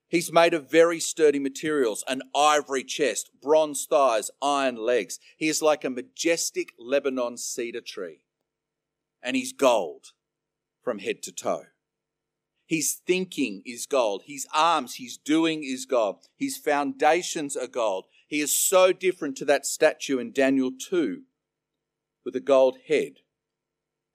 He's 0.07 0.31
made 0.31 0.53
of 0.53 0.69
very 0.69 0.99
sturdy 0.99 1.39
materials 1.39 2.03
an 2.07 2.21
ivory 2.35 2.83
chest, 2.83 3.31
bronze 3.41 3.85
thighs, 3.89 4.29
iron 4.41 4.75
legs. 4.75 5.19
He 5.37 5.47
is 5.47 5.61
like 5.61 5.83
a 5.83 5.89
majestic 5.89 6.73
Lebanon 6.77 7.37
cedar 7.37 7.81
tree. 7.81 8.21
And 9.21 9.35
he's 9.35 9.53
gold 9.53 10.11
from 10.83 10.99
head 10.99 11.23
to 11.23 11.31
toe. 11.31 11.63
His 12.67 12.99
thinking 13.05 13.61
is 13.65 13.85
gold. 13.85 14.23
His 14.25 14.47
arms, 14.53 14.95
his 14.95 15.17
doing 15.17 15.63
is 15.63 15.85
gold. 15.85 16.27
His 16.35 16.57
foundations 16.57 17.55
are 17.55 17.67
gold. 17.67 18.05
He 18.27 18.39
is 18.41 18.57
so 18.57 18.91
different 18.91 19.37
to 19.37 19.45
that 19.45 19.65
statue 19.65 20.17
in 20.17 20.31
Daniel 20.31 20.71
2 20.71 21.21
with 22.23 22.35
a 22.35 22.39
gold 22.39 22.77
head 22.87 23.19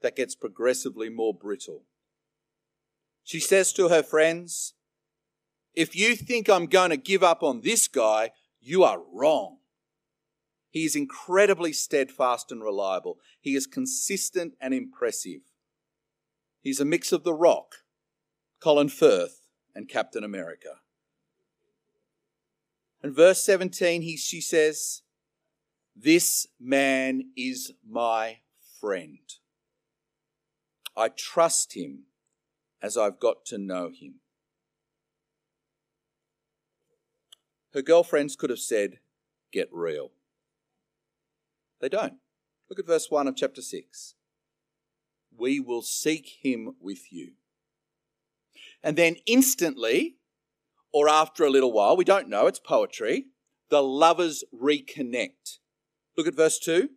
that 0.02 0.16
gets 0.16 0.34
progressively 0.34 1.08
more 1.08 1.34
brittle. 1.34 1.84
She 3.22 3.38
says 3.38 3.72
to 3.74 3.88
her 3.88 4.02
friends, 4.02 4.74
If 5.74 5.94
you 5.94 6.16
think 6.16 6.48
I'm 6.48 6.66
going 6.66 6.90
to 6.90 6.96
give 6.96 7.22
up 7.22 7.42
on 7.42 7.60
this 7.60 7.88
guy, 7.88 8.30
you 8.60 8.82
are 8.82 9.00
wrong. 9.12 9.58
He 10.70 10.84
is 10.84 10.94
incredibly 10.94 11.72
steadfast 11.72 12.52
and 12.52 12.62
reliable. 12.62 13.18
He 13.40 13.54
is 13.54 13.66
consistent 13.66 14.54
and 14.60 14.72
impressive. 14.72 15.40
He's 16.60 16.80
a 16.80 16.84
mix 16.84 17.12
of 17.12 17.24
The 17.24 17.34
Rock, 17.34 17.76
Colin 18.60 18.88
Firth, 18.88 19.46
and 19.74 19.88
Captain 19.88 20.22
America. 20.22 20.80
In 23.02 23.14
verse 23.14 23.42
17, 23.42 24.02
he, 24.02 24.16
she 24.16 24.40
says, 24.40 25.02
This 25.96 26.46
man 26.60 27.30
is 27.36 27.72
my 27.88 28.38
friend. 28.80 29.18
I 30.96 31.08
trust 31.08 31.74
him 31.74 32.04
as 32.82 32.96
I've 32.96 33.18
got 33.18 33.44
to 33.46 33.58
know 33.58 33.88
him. 33.88 34.20
Her 37.72 37.82
girlfriends 37.82 38.36
could 38.36 38.50
have 38.50 38.58
said, 38.58 38.98
Get 39.52 39.68
real. 39.72 40.12
They 41.80 41.88
don't. 41.88 42.14
Look 42.68 42.78
at 42.78 42.86
verse 42.86 43.10
1 43.10 43.26
of 43.26 43.36
chapter 43.36 43.62
6. 43.62 44.14
We 45.36 45.60
will 45.60 45.82
seek 45.82 46.38
him 46.42 46.74
with 46.80 47.12
you. 47.12 47.32
And 48.82 48.96
then 48.96 49.16
instantly, 49.26 50.16
or 50.92 51.08
after 51.08 51.44
a 51.44 51.50
little 51.50 51.72
while, 51.72 51.96
we 51.96 52.04
don't 52.04 52.28
know, 52.28 52.46
it's 52.46 52.58
poetry, 52.58 53.26
the 53.70 53.82
lovers 53.82 54.44
reconnect. 54.54 55.58
Look 56.16 56.26
at 56.26 56.34
verse 56.34 56.58
2. 56.58 56.90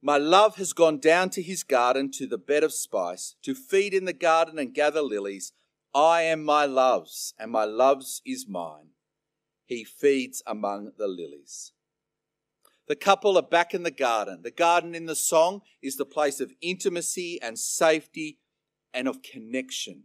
My 0.00 0.16
love 0.16 0.56
has 0.56 0.72
gone 0.72 0.98
down 0.98 1.30
to 1.30 1.42
his 1.42 1.62
garden, 1.62 2.10
to 2.12 2.26
the 2.26 2.38
bed 2.38 2.62
of 2.62 2.72
spice, 2.72 3.34
to 3.42 3.54
feed 3.54 3.92
in 3.92 4.04
the 4.04 4.12
garden 4.12 4.58
and 4.58 4.72
gather 4.72 5.02
lilies. 5.02 5.52
I 5.94 6.22
am 6.22 6.44
my 6.44 6.66
love's, 6.66 7.34
and 7.38 7.50
my 7.50 7.64
love's 7.64 8.22
is 8.24 8.46
mine. 8.48 8.90
He 9.68 9.84
feeds 9.84 10.42
among 10.46 10.92
the 10.96 11.06
lilies. 11.06 11.72
The 12.86 12.96
couple 12.96 13.36
are 13.36 13.42
back 13.42 13.74
in 13.74 13.82
the 13.82 13.90
garden. 13.90 14.40
The 14.42 14.50
garden 14.50 14.94
in 14.94 15.04
the 15.04 15.14
song 15.14 15.60
is 15.82 15.96
the 15.96 16.06
place 16.06 16.40
of 16.40 16.54
intimacy 16.62 17.38
and 17.42 17.58
safety 17.58 18.38
and 18.94 19.06
of 19.06 19.22
connection. 19.22 20.04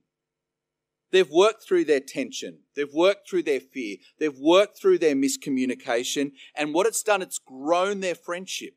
They've 1.12 1.30
worked 1.30 1.64
through 1.64 1.86
their 1.86 2.02
tension. 2.02 2.64
They've 2.76 2.94
worked 2.94 3.30
through 3.30 3.44
their 3.44 3.62
fear. 3.62 3.98
They've 4.20 4.38
worked 4.38 4.78
through 4.78 4.98
their 4.98 5.16
miscommunication. 5.16 6.34
And 6.58 6.74
what 6.74 6.86
it's 6.86 7.02
done, 7.02 7.22
it's 7.22 7.40
grown 7.40 8.02
their 8.02 8.16
friendship. 8.16 8.74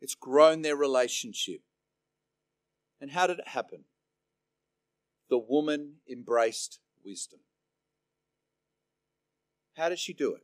It's 0.00 0.14
grown 0.14 0.62
their 0.62 0.76
relationship. 0.76 1.62
And 3.00 3.10
how 3.10 3.26
did 3.26 3.40
it 3.40 3.48
happen? 3.48 3.86
The 5.30 5.38
woman 5.38 5.94
embraced 6.08 6.78
wisdom. 7.04 7.40
How 9.80 9.88
did 9.88 9.98
she 9.98 10.12
do 10.12 10.34
it? 10.34 10.42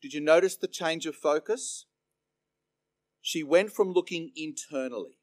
Did 0.00 0.14
you 0.14 0.22
notice 0.22 0.56
the 0.56 0.68
change 0.68 1.04
of 1.04 1.14
focus? 1.14 1.84
She 3.20 3.42
went 3.42 3.72
from 3.72 3.92
looking 3.92 4.32
internally 4.34 5.18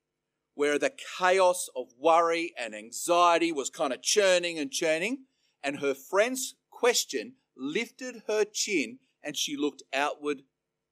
where 0.53 0.77
the 0.77 0.93
chaos 1.17 1.67
of 1.75 1.87
worry 1.97 2.53
and 2.55 2.75
anxiety 2.75 3.51
was 3.51 3.71
kind 3.71 3.91
of 3.91 4.03
churning 4.03 4.59
and 4.59 4.69
churning. 4.69 5.23
And 5.63 5.79
her 5.79 5.95
friend's 5.95 6.53
question 6.69 7.33
lifted 7.57 8.21
her 8.27 8.45
chin 8.45 8.99
and 9.23 9.35
she 9.35 9.57
looked 9.57 9.81
outward 9.91 10.43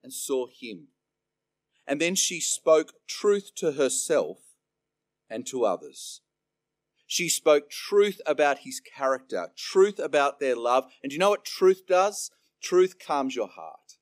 and 0.04 0.12
saw 0.12 0.48
him. 0.48 0.88
And 1.86 2.02
then 2.02 2.16
she 2.16 2.40
spoke 2.40 2.94
truth 3.08 3.52
to 3.58 3.74
herself 3.74 4.40
and 5.30 5.46
to 5.46 5.66
others. 5.66 6.22
She 7.14 7.30
spoke 7.30 7.70
truth 7.70 8.20
about 8.26 8.60
his 8.60 8.80
character, 8.80 9.50
truth 9.56 10.00
about 10.00 10.40
their 10.40 10.56
love. 10.56 10.92
And 11.04 11.10
do 11.10 11.14
you 11.14 11.20
know 11.20 11.30
what 11.30 11.46
truth 11.46 11.84
does? 11.88 12.32
Truth 12.62 12.98
calms 12.98 13.36
your 13.36 13.50
heart. 13.50 13.98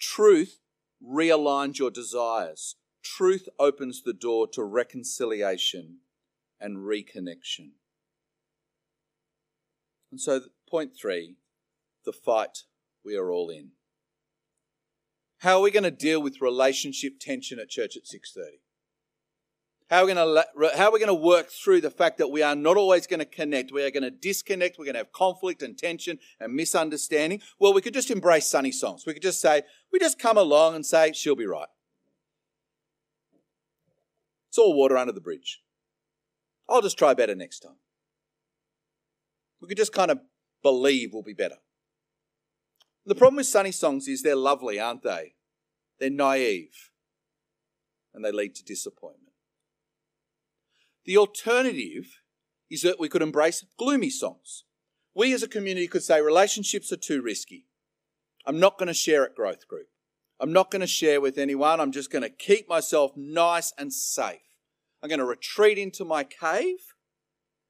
Truth 0.00 0.58
realigns 1.00 1.78
your 1.78 1.90
desires 1.90 2.74
truth 3.02 3.48
opens 3.58 4.02
the 4.02 4.12
door 4.12 4.46
to 4.48 4.64
reconciliation 4.64 5.98
and 6.60 6.78
reconnection. 6.78 7.72
And 10.10 10.20
so, 10.20 10.40
point 10.68 10.92
three 11.00 11.36
the 12.04 12.12
fight 12.12 12.64
we 13.04 13.16
are 13.16 13.30
all 13.30 13.50
in. 13.50 13.70
How 15.38 15.58
are 15.58 15.62
we 15.62 15.70
going 15.70 15.84
to 15.84 15.90
deal 15.90 16.20
with 16.20 16.40
relationship 16.40 17.20
tension 17.20 17.58
at 17.58 17.68
church 17.68 17.96
at 17.96 18.04
6:30? 18.04 18.60
How 19.90 20.02
are, 20.02 20.06
we 20.06 20.14
going 20.14 20.36
to, 20.36 20.76
how 20.76 20.84
are 20.86 20.92
we 20.92 21.00
going 21.00 21.08
to 21.08 21.14
work 21.14 21.50
through 21.50 21.80
the 21.80 21.90
fact 21.90 22.18
that 22.18 22.28
we 22.28 22.42
are 22.42 22.54
not 22.54 22.76
always 22.76 23.08
going 23.08 23.18
to 23.18 23.26
connect? 23.26 23.72
We 23.72 23.82
are 23.82 23.90
going 23.90 24.04
to 24.04 24.10
disconnect. 24.12 24.78
We're 24.78 24.84
going 24.84 24.94
to 24.94 25.00
have 25.00 25.10
conflict 25.10 25.62
and 25.62 25.76
tension 25.76 26.20
and 26.38 26.54
misunderstanding. 26.54 27.42
Well, 27.58 27.74
we 27.74 27.80
could 27.80 27.92
just 27.92 28.08
embrace 28.08 28.46
sunny 28.46 28.70
songs. 28.70 29.04
We 29.04 29.14
could 29.14 29.22
just 29.22 29.40
say, 29.40 29.62
we 29.92 29.98
just 29.98 30.20
come 30.20 30.38
along 30.38 30.76
and 30.76 30.86
say, 30.86 31.10
she'll 31.12 31.34
be 31.34 31.44
right. 31.44 31.66
It's 34.48 34.58
all 34.58 34.76
water 34.76 34.96
under 34.96 35.12
the 35.12 35.20
bridge. 35.20 35.60
I'll 36.68 36.82
just 36.82 36.96
try 36.96 37.12
better 37.12 37.34
next 37.34 37.58
time. 37.58 37.78
We 39.60 39.66
could 39.66 39.76
just 39.76 39.92
kind 39.92 40.12
of 40.12 40.20
believe 40.62 41.10
we'll 41.12 41.24
be 41.24 41.32
better. 41.32 41.56
The 43.04 43.16
problem 43.16 43.38
with 43.38 43.46
sunny 43.46 43.72
songs 43.72 44.06
is 44.06 44.22
they're 44.22 44.36
lovely, 44.36 44.78
aren't 44.78 45.02
they? 45.02 45.34
They're 45.98 46.10
naive 46.10 46.90
and 48.14 48.24
they 48.24 48.30
lead 48.30 48.54
to 48.54 48.64
disappointment. 48.64 49.29
The 51.04 51.16
alternative 51.16 52.20
is 52.70 52.82
that 52.82 53.00
we 53.00 53.08
could 53.08 53.22
embrace 53.22 53.64
gloomy 53.78 54.10
songs. 54.10 54.64
We 55.14 55.32
as 55.32 55.42
a 55.42 55.48
community 55.48 55.88
could 55.88 56.02
say 56.02 56.20
relationships 56.20 56.92
are 56.92 56.96
too 56.96 57.22
risky. 57.22 57.66
I'm 58.46 58.60
not 58.60 58.78
going 58.78 58.86
to 58.88 58.94
share 58.94 59.24
at 59.24 59.34
growth 59.34 59.66
group. 59.66 59.88
I'm 60.38 60.52
not 60.52 60.70
going 60.70 60.80
to 60.80 60.86
share 60.86 61.20
with 61.20 61.36
anyone. 61.36 61.80
I'm 61.80 61.92
just 61.92 62.10
going 62.10 62.22
to 62.22 62.30
keep 62.30 62.68
myself 62.68 63.12
nice 63.16 63.72
and 63.76 63.92
safe. 63.92 64.40
I'm 65.02 65.08
going 65.08 65.18
to 65.18 65.24
retreat 65.24 65.78
into 65.78 66.04
my 66.04 66.24
cave 66.24 66.94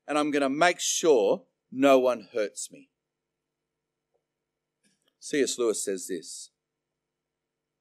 and 0.07 0.19
I'm 0.19 0.31
going 0.31 0.43
to 0.43 0.49
make 0.49 0.81
sure 0.81 1.43
no 1.73 1.99
one 1.99 2.29
hurts 2.33 2.71
me. 2.71 2.91
C.S. 5.21 5.59
Lewis 5.59 5.85
says 5.85 6.07
this 6.09 6.51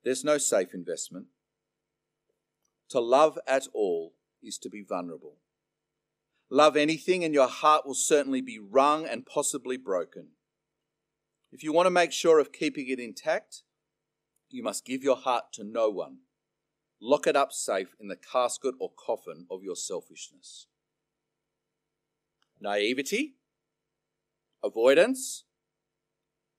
There's 0.03 0.23
no 0.23 0.37
safe 0.37 0.73
investment. 0.73 1.27
To 2.89 2.99
love 2.99 3.37
at 3.47 3.67
all 3.73 4.13
is 4.43 4.57
to 4.59 4.69
be 4.69 4.83
vulnerable. 4.87 5.37
Love 6.49 6.75
anything, 6.75 7.23
and 7.23 7.33
your 7.33 7.47
heart 7.47 7.85
will 7.85 7.93
certainly 7.93 8.41
be 8.41 8.59
wrung 8.59 9.05
and 9.05 9.25
possibly 9.25 9.77
broken. 9.77 10.29
If 11.51 11.63
you 11.63 11.73
want 11.73 11.85
to 11.85 11.91
make 11.91 12.11
sure 12.11 12.39
of 12.39 12.51
keeping 12.51 12.87
it 12.89 12.99
intact, 12.99 13.63
you 14.49 14.63
must 14.63 14.85
give 14.85 15.03
your 15.03 15.15
heart 15.15 15.45
to 15.53 15.63
no 15.63 15.89
one. 15.89 16.19
Lock 17.01 17.27
it 17.27 17.35
up 17.35 17.51
safe 17.51 17.95
in 17.99 18.07
the 18.07 18.15
casket 18.15 18.75
or 18.79 18.91
coffin 18.97 19.45
of 19.49 19.63
your 19.63 19.75
selfishness. 19.75 20.67
Naivety, 22.59 23.35
avoidance, 24.63 25.45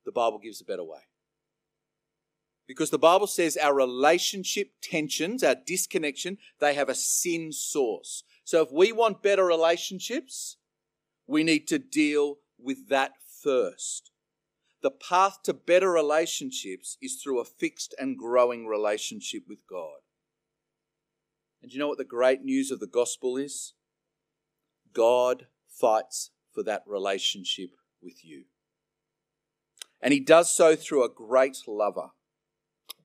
the 0.04 0.12
Bible 0.12 0.38
gives 0.38 0.60
a 0.60 0.64
better 0.64 0.84
way. 0.84 1.00
Because 2.70 2.90
the 2.90 3.00
Bible 3.00 3.26
says 3.26 3.56
our 3.56 3.74
relationship 3.74 4.74
tensions, 4.80 5.42
our 5.42 5.56
disconnection, 5.56 6.38
they 6.60 6.74
have 6.74 6.88
a 6.88 6.94
sin 6.94 7.50
source. 7.50 8.22
So 8.44 8.62
if 8.62 8.70
we 8.70 8.92
want 8.92 9.24
better 9.24 9.44
relationships, 9.44 10.56
we 11.26 11.42
need 11.42 11.66
to 11.66 11.80
deal 11.80 12.36
with 12.60 12.88
that 12.88 13.14
first. 13.42 14.12
The 14.82 14.92
path 14.92 15.42
to 15.46 15.52
better 15.52 15.90
relationships 15.90 16.96
is 17.02 17.16
through 17.20 17.40
a 17.40 17.44
fixed 17.44 17.92
and 17.98 18.16
growing 18.16 18.68
relationship 18.68 19.42
with 19.48 19.66
God. 19.68 20.02
And 21.60 21.72
you 21.72 21.80
know 21.80 21.88
what 21.88 21.98
the 21.98 22.04
great 22.04 22.44
news 22.44 22.70
of 22.70 22.78
the 22.78 22.86
gospel 22.86 23.36
is? 23.36 23.74
God 24.92 25.48
fights 25.66 26.30
for 26.54 26.62
that 26.62 26.84
relationship 26.86 27.70
with 28.00 28.24
you. 28.24 28.44
And 30.00 30.12
he 30.14 30.20
does 30.20 30.54
so 30.54 30.76
through 30.76 31.04
a 31.04 31.12
great 31.12 31.56
lover 31.66 32.10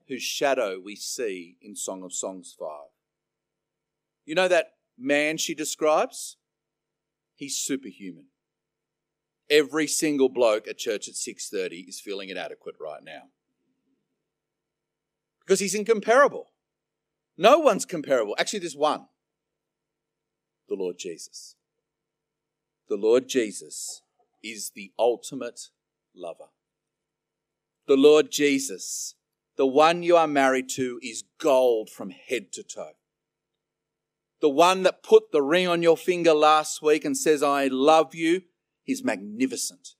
whose 0.08 0.22
shadow 0.22 0.80
we 0.82 0.96
see 0.96 1.56
in 1.60 1.74
Song 1.74 2.02
of 2.02 2.12
Songs 2.12 2.54
5. 2.58 2.68
You 4.24 4.34
know 4.34 4.48
that 4.48 4.72
man 4.98 5.36
she 5.36 5.54
describes? 5.54 6.36
He's 7.34 7.56
superhuman. 7.56 8.26
Every 9.48 9.86
single 9.86 10.28
bloke 10.28 10.66
at 10.66 10.78
church 10.78 11.08
at 11.08 11.14
6:30 11.14 11.88
is 11.88 12.00
feeling 12.00 12.28
inadequate 12.28 12.76
right 12.80 13.02
now. 13.02 13.30
Because 15.40 15.60
he's 15.60 15.74
incomparable. 15.74 16.52
No 17.36 17.58
one's 17.58 17.84
comparable. 17.84 18.34
Actually, 18.38 18.60
there's 18.60 18.76
one 18.76 19.08
the 20.68 20.74
Lord 20.74 20.98
Jesus. 20.98 21.54
The 22.88 22.96
Lord 22.96 23.28
Jesus 23.28 24.02
is 24.42 24.70
the 24.74 24.92
ultimate 24.98 25.68
lover. 26.14 26.50
The 27.86 27.96
Lord 27.96 28.30
Jesus, 28.30 29.14
the 29.56 29.66
one 29.66 30.02
you 30.02 30.16
are 30.16 30.26
married 30.26 30.68
to, 30.70 30.98
is 31.02 31.24
gold 31.38 31.90
from 31.90 32.10
head 32.10 32.52
to 32.52 32.62
toe. 32.62 32.92
The 34.40 34.48
one 34.50 34.82
that 34.82 35.02
put 35.02 35.32
the 35.32 35.42
ring 35.42 35.66
on 35.66 35.82
your 35.82 35.96
finger 35.96 36.34
last 36.34 36.82
week 36.82 37.04
and 37.04 37.16
says, 37.16 37.42
I 37.42 37.68
love 37.68 38.14
you, 38.14 38.42
is 38.86 39.02
magnificent. 39.02 39.90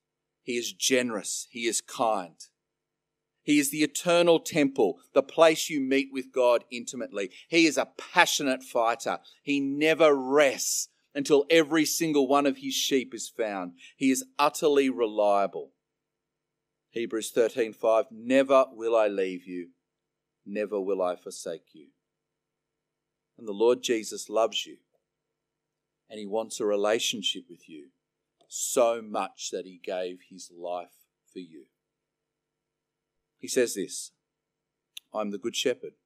He 0.43 0.57
is 0.57 0.73
generous. 0.73 1.49
He 1.51 1.67
is 1.67 1.81
kind. 1.81 2.37
He 3.43 3.59
is 3.59 3.71
the 3.71 3.83
eternal 3.83 4.41
temple, 4.41 4.99
the 5.15 5.23
place 5.23 5.71
you 5.71 5.81
meet 5.81 6.09
with 6.13 6.33
God 6.33 6.65
intimately. 6.71 7.31
He 7.49 7.67
is 7.67 7.77
a 7.77 7.89
passionate 7.97 8.63
fighter. 8.63 9.21
He 9.43 9.61
never 9.61 10.15
rests 10.15 10.89
until 11.15 11.47
every 11.49 11.85
single 11.85 12.29
one 12.29 12.45
of 12.45 12.59
his 12.59 12.75
sheep 12.75 13.15
is 13.15 13.29
found. 13.29 13.73
He 13.97 14.11
is 14.11 14.25
utterly 14.39 14.91
reliable. 14.91 15.73
Hebrews 16.97 17.31
13:5 17.31 18.11
Never 18.11 18.69
will 18.73 18.97
I 18.97 19.07
leave 19.07 19.47
you, 19.47 19.73
never 20.47 20.81
will 20.81 21.03
I 21.03 21.15
forsake 21.15 21.75
you. 21.75 21.89
And 23.37 23.47
the 23.47 23.53
Lord 23.53 23.83
Jesus 23.83 24.31
loves 24.31 24.65
you. 24.65 24.79
And 26.09 26.19
he 26.19 26.25
wants 26.25 26.59
a 26.59 26.65
relationship 26.65 27.51
with 27.51 27.69
you 27.69 27.89
so 28.49 29.03
much 29.03 29.51
that 29.51 29.67
he 29.67 29.77
gave 29.77 30.21
his 30.31 30.51
life 30.51 31.05
for 31.31 31.41
you. 31.41 31.67
He 33.37 33.49
says 33.49 33.75
this 33.75 34.13
I'm 35.13 35.33
the 35.33 35.39
good 35.39 35.55
shepherd. 35.55 35.97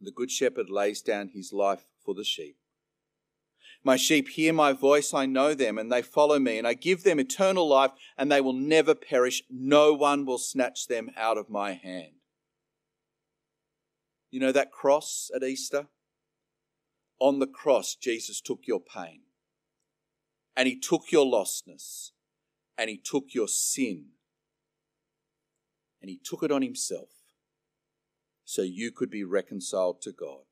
The 0.00 0.12
good 0.12 0.30
shepherd 0.30 0.70
lays 0.70 1.02
down 1.02 1.30
his 1.30 1.52
life 1.52 1.84
for 1.98 2.14
the 2.14 2.22
sheep. 2.22 2.58
My 3.88 3.96
sheep 3.96 4.28
hear 4.28 4.52
my 4.52 4.74
voice, 4.74 5.14
I 5.14 5.24
know 5.24 5.54
them, 5.54 5.78
and 5.78 5.90
they 5.90 6.02
follow 6.02 6.38
me, 6.38 6.58
and 6.58 6.66
I 6.66 6.74
give 6.74 7.04
them 7.04 7.18
eternal 7.18 7.66
life, 7.66 7.92
and 8.18 8.30
they 8.30 8.42
will 8.42 8.52
never 8.52 8.94
perish. 8.94 9.42
No 9.48 9.94
one 9.94 10.26
will 10.26 10.36
snatch 10.36 10.88
them 10.88 11.08
out 11.16 11.38
of 11.38 11.48
my 11.48 11.72
hand. 11.72 12.12
You 14.30 14.40
know 14.40 14.52
that 14.52 14.72
cross 14.72 15.30
at 15.34 15.42
Easter? 15.42 15.86
On 17.18 17.38
the 17.38 17.46
cross, 17.46 17.94
Jesus 17.94 18.42
took 18.42 18.66
your 18.66 18.78
pain 18.78 19.22
and 20.54 20.68
he 20.68 20.78
took 20.78 21.10
your 21.10 21.24
lostness 21.24 22.10
and 22.76 22.90
he 22.90 22.98
took 22.98 23.32
your 23.32 23.48
sin 23.48 24.08
and 26.02 26.10
he 26.10 26.20
took 26.22 26.42
it 26.42 26.52
on 26.52 26.60
himself 26.60 27.08
so 28.44 28.60
you 28.60 28.92
could 28.92 29.08
be 29.08 29.24
reconciled 29.24 30.02
to 30.02 30.12
God. 30.12 30.47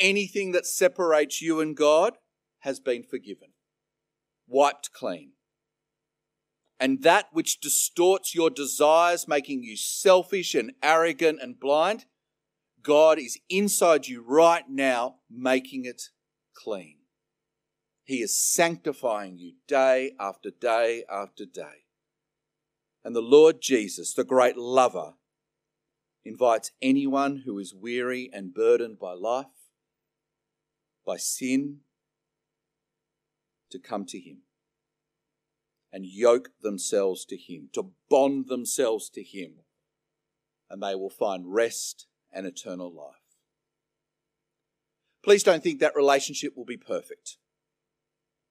Anything 0.00 0.52
that 0.52 0.66
separates 0.66 1.42
you 1.42 1.60
and 1.60 1.76
God 1.76 2.14
has 2.60 2.80
been 2.80 3.02
forgiven, 3.02 3.50
wiped 4.48 4.92
clean. 4.92 5.32
And 6.78 7.02
that 7.02 7.26
which 7.32 7.60
distorts 7.60 8.34
your 8.34 8.48
desires, 8.48 9.28
making 9.28 9.62
you 9.62 9.76
selfish 9.76 10.54
and 10.54 10.72
arrogant 10.82 11.38
and 11.42 11.60
blind, 11.60 12.06
God 12.82 13.18
is 13.18 13.38
inside 13.50 14.08
you 14.08 14.24
right 14.26 14.64
now, 14.68 15.16
making 15.30 15.84
it 15.84 16.04
clean. 16.54 16.96
He 18.04 18.22
is 18.22 18.36
sanctifying 18.36 19.36
you 19.36 19.52
day 19.68 20.12
after 20.18 20.50
day 20.50 21.04
after 21.10 21.44
day. 21.44 21.84
And 23.04 23.14
the 23.14 23.20
Lord 23.20 23.60
Jesus, 23.60 24.14
the 24.14 24.24
great 24.24 24.56
lover, 24.56 25.14
invites 26.24 26.72
anyone 26.82 27.42
who 27.44 27.58
is 27.58 27.74
weary 27.74 28.30
and 28.32 28.54
burdened 28.54 28.98
by 28.98 29.12
life, 29.12 29.46
by 31.10 31.16
sin, 31.16 31.78
to 33.68 33.80
come 33.80 34.04
to 34.04 34.20
Him 34.20 34.42
and 35.92 36.06
yoke 36.06 36.50
themselves 36.62 37.24
to 37.24 37.36
Him, 37.36 37.68
to 37.72 37.90
bond 38.08 38.46
themselves 38.46 39.10
to 39.10 39.22
Him, 39.24 39.54
and 40.70 40.80
they 40.80 40.94
will 40.94 41.10
find 41.10 41.52
rest 41.52 42.06
and 42.30 42.46
eternal 42.46 42.94
life. 42.94 43.16
Please 45.24 45.42
don't 45.42 45.64
think 45.64 45.80
that 45.80 45.96
relationship 45.96 46.56
will 46.56 46.64
be 46.64 46.76
perfect 46.76 47.38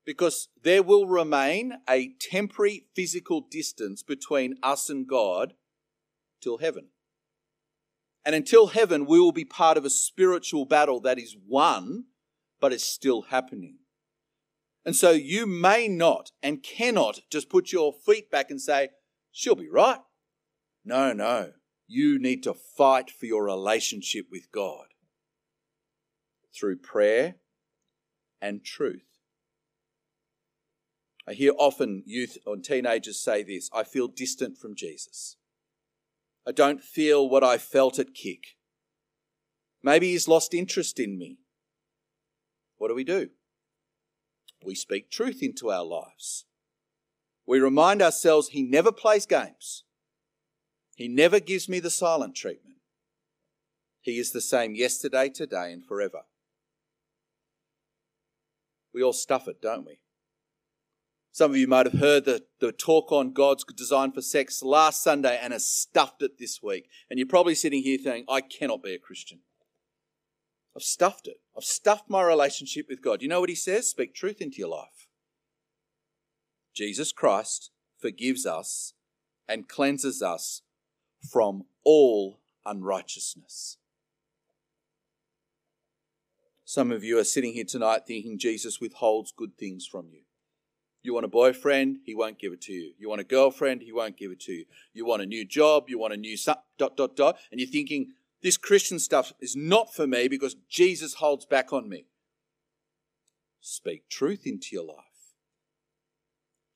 because 0.06 0.50
there 0.62 0.84
will 0.84 1.08
remain 1.08 1.76
a 1.88 2.12
temporary 2.20 2.88
physical 2.94 3.40
distance 3.40 4.04
between 4.04 4.56
us 4.62 4.90
and 4.90 5.08
God 5.08 5.54
till 6.42 6.58
heaven. 6.58 6.88
And 8.26 8.36
until 8.36 8.68
heaven, 8.68 9.06
we 9.06 9.18
will 9.18 9.32
be 9.32 9.46
part 9.46 9.78
of 9.78 9.86
a 9.86 9.90
spiritual 9.90 10.66
battle 10.66 11.00
that 11.02 11.18
is 11.18 11.38
won, 11.48 12.04
but 12.60 12.74
it's 12.74 12.86
still 12.86 13.24
happening. 13.24 13.80
And 14.86 14.96
so 14.96 15.12
you 15.12 15.46
may 15.46 15.88
not 15.88 16.32
and 16.42 16.64
cannot 16.64 17.20
just 17.30 17.50
put 17.50 17.72
your 17.72 17.94
feet 17.94 18.32
back 18.32 18.50
and 18.50 18.62
say, 18.62 18.90
she'll 19.32 19.56
be 19.56 19.70
right. 19.70 20.00
No, 20.86 21.14
no. 21.14 21.52
You 21.88 22.20
need 22.20 22.44
to 22.44 22.54
fight 22.54 23.10
for 23.10 23.26
your 23.26 23.44
relationship 23.44 24.28
with 24.32 24.52
God 24.52 24.86
through 26.58 26.78
prayer 26.78 27.36
and 28.42 28.64
truth. 28.64 29.06
I 31.28 31.34
hear 31.34 31.54
often 31.60 32.04
youth 32.06 32.38
or 32.46 32.58
teenagers 32.58 33.20
say 33.20 33.44
this 33.44 33.70
I 33.74 33.84
feel 33.84 34.08
distant 34.08 34.58
from 34.58 34.76
Jesus. 34.76 35.36
I 36.48 36.52
don't 36.52 36.82
feel 36.82 37.30
what 37.30 37.44
I 37.44 37.58
felt 37.60 38.00
at 38.00 38.16
kick. 38.16 38.56
Maybe 39.84 40.12
he's 40.12 40.28
lost 40.28 40.54
interest 40.54 41.00
in 41.00 41.18
me. 41.18 41.38
What 42.80 42.88
do 42.88 42.96
we 42.96 43.04
do? 43.04 43.30
We 44.66 44.74
speak 44.74 45.12
truth 45.12 45.44
into 45.44 45.70
our 45.70 45.86
lives. 45.86 46.46
We 47.46 47.60
remind 47.60 48.02
ourselves 48.02 48.50
he 48.50 48.64
never 48.64 48.92
plays 48.92 49.26
games. 49.26 49.84
He 50.96 51.08
never 51.08 51.40
gives 51.40 51.70
me 51.70 51.80
the 51.80 51.90
silent 51.90 52.36
treatment. 52.36 52.78
He 54.02 54.18
is 54.18 54.32
the 54.32 54.42
same 54.42 54.76
yesterday, 54.76 55.30
today, 55.30 55.72
and 55.72 55.86
forever. 55.86 56.22
We 58.94 59.04
all 59.04 59.14
stuff 59.14 59.48
it, 59.48 59.62
don't 59.62 59.86
we? 59.86 60.00
Some 61.32 61.52
of 61.52 61.58
you 61.58 61.68
might 61.68 61.86
have 61.86 62.00
heard 62.00 62.26
the, 62.26 62.44
the 62.60 62.72
talk 62.72 63.12
on 63.12 63.34
God's 63.34 63.64
design 63.64 64.12
for 64.12 64.22
sex 64.22 64.64
last 64.64 65.04
Sunday 65.04 65.40
and 65.42 65.54
have 65.54 65.62
stuffed 65.62 66.22
it 66.22 66.38
this 66.40 66.62
week. 66.62 66.90
And 67.10 67.20
you're 67.20 67.28
probably 67.28 67.56
sitting 67.56 67.84
here 67.84 68.00
saying, 68.04 68.26
I 68.28 68.42
cannot 68.42 68.84
be 68.84 68.94
a 68.94 69.00
Christian. 69.00 69.40
I've 70.80 70.84
stuffed 70.84 71.28
it. 71.28 71.42
I've 71.58 71.66
stuffed 71.66 72.10
my 72.10 72.24
relationship 72.24 72.86
with 72.88 73.02
God. 73.02 73.22
You 73.22 73.28
know 73.28 73.42
what 73.42 73.50
he 73.50 73.56
says? 73.56 73.90
Speak 73.90 74.16
truth 74.16 74.40
into 74.40 74.60
your 74.60 74.70
life. 74.70 75.10
Jesus 76.74 77.12
Christ 77.12 77.72
forgives 77.98 78.46
us 78.46 78.94
and 79.46 79.68
cleanses 79.68 80.22
us 80.22 80.62
from 81.30 81.66
all 81.84 82.40
unrighteousness. 82.66 83.76
Some 86.64 86.94
of 86.94 87.04
you 87.04 87.20
are 87.20 87.26
sitting 87.26 87.52
here 87.52 87.66
tonight 87.66 88.04
thinking 88.08 88.40
Jesus 88.40 88.80
withholds 88.80 89.34
good 89.36 89.58
things 89.58 89.86
from 89.86 90.08
you. 90.14 90.22
You 91.04 91.14
want 91.14 91.26
a 91.26 91.30
boyfriend, 91.30 91.98
he 92.06 92.16
won't 92.16 92.40
give 92.40 92.54
it 92.54 92.62
to 92.62 92.72
you. 92.72 92.94
You 92.98 93.10
want 93.10 93.20
a 93.20 93.26
girlfriend, 93.26 93.82
he 93.82 93.92
won't 93.92 94.16
give 94.16 94.32
it 94.32 94.40
to 94.42 94.54
you. 94.54 94.66
You 94.94 95.06
want 95.06 95.22
a 95.22 95.26
new 95.26 95.44
job, 95.44 95.90
you 95.90 96.00
want 96.00 96.14
a 96.14 96.18
new 96.18 96.38
dot 96.78 96.96
dot 96.96 97.18
dot, 97.18 97.38
and 97.52 97.60
you're 97.60 97.70
thinking 97.70 98.14
this 98.42 98.58
Christian 98.58 99.00
stuff 99.00 99.34
is 99.40 99.56
not 99.56 99.94
for 99.94 100.08
me 100.08 100.28
because 100.28 100.56
Jesus 100.70 101.16
holds 101.16 101.46
back 101.46 101.74
on 101.74 101.90
me. 101.90 102.06
Speak 103.60 104.10
truth 104.10 104.44
into 104.46 104.70
your 104.72 104.86
life. 104.86 105.06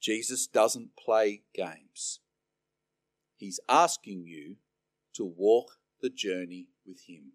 Jesus 0.02 0.47
doesn't 0.47 0.97
play 0.97 1.43
games. 1.56 2.19
He's 3.38 3.60
asking 3.69 4.26
you 4.26 4.58
to 5.13 5.23
walk 5.23 5.78
the 6.02 6.10
journey 6.10 6.67
with 6.86 7.04
Him. 7.08 7.34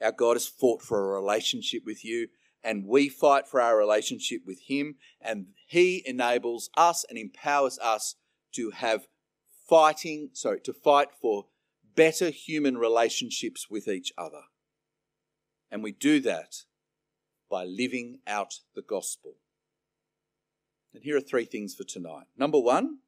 Our 0.00 0.12
God 0.12 0.34
has 0.34 0.46
fought 0.46 0.82
for 0.82 1.04
a 1.16 1.20
relationship 1.20 1.82
with 1.84 2.04
you, 2.04 2.28
and 2.62 2.86
we 2.86 3.08
fight 3.08 3.48
for 3.48 3.60
our 3.60 3.76
relationship 3.76 4.42
with 4.46 4.60
Him, 4.68 4.96
and 5.20 5.46
He 5.66 6.04
enables 6.06 6.70
us 6.76 7.04
and 7.08 7.18
empowers 7.18 7.78
us 7.80 8.14
to 8.52 8.70
have 8.70 9.08
fighting, 9.68 10.30
sorry, 10.32 10.60
to 10.60 10.72
fight 10.72 11.08
for 11.20 11.46
better 11.98 12.30
human 12.30 12.78
relationships 12.78 13.68
with 13.68 13.88
each 13.88 14.12
other. 14.16 14.42
And 15.68 15.82
we 15.82 15.90
do 15.90 16.20
that 16.20 16.62
by 17.50 17.64
living 17.64 18.20
out 18.24 18.60
the 18.76 18.82
gospel. 18.82 19.34
And 20.94 21.02
here 21.02 21.16
are 21.16 21.20
three 21.20 21.44
things 21.44 21.74
for 21.74 21.82
tonight. 21.82 22.26
Number 22.36 22.60
one, 22.60 22.98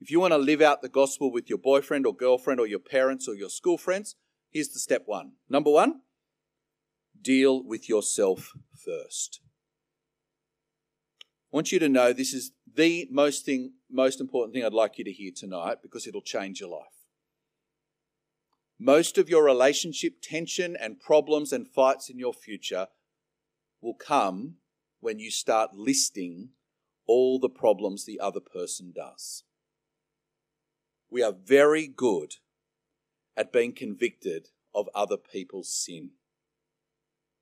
if 0.00 0.10
you 0.10 0.20
want 0.20 0.32
to 0.32 0.38
live 0.38 0.62
out 0.62 0.80
the 0.80 0.88
gospel 0.88 1.30
with 1.30 1.50
your 1.50 1.58
boyfriend 1.58 2.06
or 2.06 2.16
girlfriend 2.16 2.60
or 2.60 2.66
your 2.66 2.78
parents 2.78 3.28
or 3.28 3.34
your 3.34 3.50
school 3.50 3.76
friends, 3.76 4.16
here's 4.50 4.70
the 4.70 4.78
step 4.78 5.02
one. 5.04 5.32
Number 5.50 5.70
one, 5.70 6.00
deal 7.20 7.62
with 7.62 7.90
yourself 7.90 8.54
first. 8.74 9.40
I 11.52 11.56
want 11.58 11.72
you 11.72 11.78
to 11.78 11.90
know 11.90 12.14
this 12.14 12.32
is 12.32 12.52
the 12.74 13.06
most 13.10 13.44
thing, 13.44 13.74
most 13.90 14.18
important 14.18 14.54
thing 14.54 14.64
I'd 14.64 14.72
like 14.72 14.96
you 14.96 15.04
to 15.04 15.12
hear 15.12 15.30
tonight 15.36 15.82
because 15.82 16.06
it'll 16.06 16.22
change 16.22 16.58
your 16.60 16.70
life. 16.70 16.93
Most 18.78 19.18
of 19.18 19.28
your 19.28 19.44
relationship 19.44 20.14
tension 20.20 20.76
and 20.78 21.00
problems 21.00 21.52
and 21.52 21.68
fights 21.68 22.10
in 22.10 22.18
your 22.18 22.32
future 22.32 22.88
will 23.80 23.94
come 23.94 24.56
when 25.00 25.18
you 25.18 25.30
start 25.30 25.74
listing 25.74 26.50
all 27.06 27.38
the 27.38 27.48
problems 27.48 28.04
the 28.04 28.18
other 28.18 28.40
person 28.40 28.92
does. 28.94 29.44
We 31.10 31.22
are 31.22 31.32
very 31.32 31.86
good 31.86 32.36
at 33.36 33.52
being 33.52 33.72
convicted 33.72 34.48
of 34.74 34.88
other 34.94 35.16
people's 35.16 35.68
sin. 35.68 36.10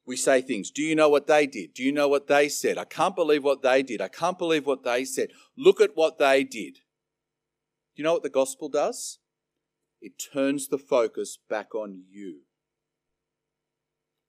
We 0.04 0.16
say 0.16 0.42
things, 0.42 0.70
Do 0.70 0.82
you 0.82 0.96
know 0.96 1.08
what 1.08 1.28
they 1.28 1.46
did? 1.46 1.74
Do 1.74 1.82
you 1.82 1.92
know 1.92 2.08
what 2.08 2.26
they 2.26 2.48
said? 2.48 2.76
I 2.76 2.84
can't 2.84 3.14
believe 3.14 3.44
what 3.44 3.62
they 3.62 3.82
did. 3.82 4.00
I 4.00 4.08
can't 4.08 4.38
believe 4.38 4.66
what 4.66 4.82
they 4.82 5.04
said. 5.04 5.30
Look 5.56 5.80
at 5.80 5.94
what 5.96 6.18
they 6.18 6.42
did. 6.42 6.74
Do 6.74 8.02
you 8.02 8.04
know 8.04 8.14
what 8.14 8.22
the 8.22 8.28
gospel 8.28 8.68
does? 8.68 9.18
It 10.02 10.20
turns 10.32 10.68
the 10.68 10.78
focus 10.78 11.38
back 11.48 11.74
on 11.74 12.02
you. 12.10 12.40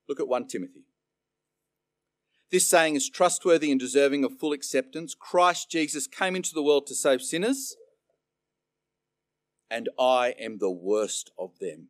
Look 0.07 0.19
at 0.19 0.27
1 0.27 0.47
Timothy. 0.47 0.85
This 2.51 2.67
saying 2.67 2.95
is 2.95 3.09
trustworthy 3.09 3.71
and 3.71 3.79
deserving 3.79 4.23
of 4.23 4.37
full 4.37 4.53
acceptance. 4.53 5.15
Christ 5.15 5.71
Jesus 5.71 6.05
came 6.05 6.35
into 6.35 6.53
the 6.53 6.61
world 6.61 6.85
to 6.87 6.95
save 6.95 7.23
sinners, 7.23 7.75
and 9.71 9.89
I 9.99 10.35
am 10.39 10.59
the 10.59 10.69
worst 10.69 11.31
of 11.37 11.57
them. 11.59 11.87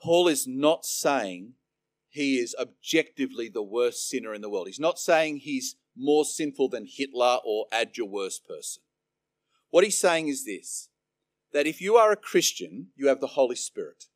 Paul 0.00 0.28
is 0.28 0.46
not 0.46 0.84
saying 0.84 1.54
he 2.08 2.36
is 2.36 2.54
objectively 2.60 3.48
the 3.48 3.62
worst 3.62 4.08
sinner 4.08 4.32
in 4.32 4.42
the 4.42 4.50
world. 4.50 4.68
He's 4.68 4.78
not 4.78 5.00
saying 5.00 5.38
he's 5.38 5.74
more 5.96 6.24
sinful 6.24 6.68
than 6.68 6.86
Hitler 6.86 7.38
or 7.44 7.66
add 7.72 7.96
your 7.96 8.08
worst 8.08 8.46
person. 8.46 8.82
What 9.70 9.82
he's 9.82 9.98
saying 9.98 10.28
is 10.28 10.44
this 10.44 10.90
that 11.54 11.66
if 11.68 11.80
you 11.80 11.94
are 11.94 12.12
a 12.12 12.16
Christian, 12.16 12.88
you 12.96 13.06
have 13.06 13.20
the 13.20 13.28
Holy 13.28 13.54
Spirit. 13.54 14.06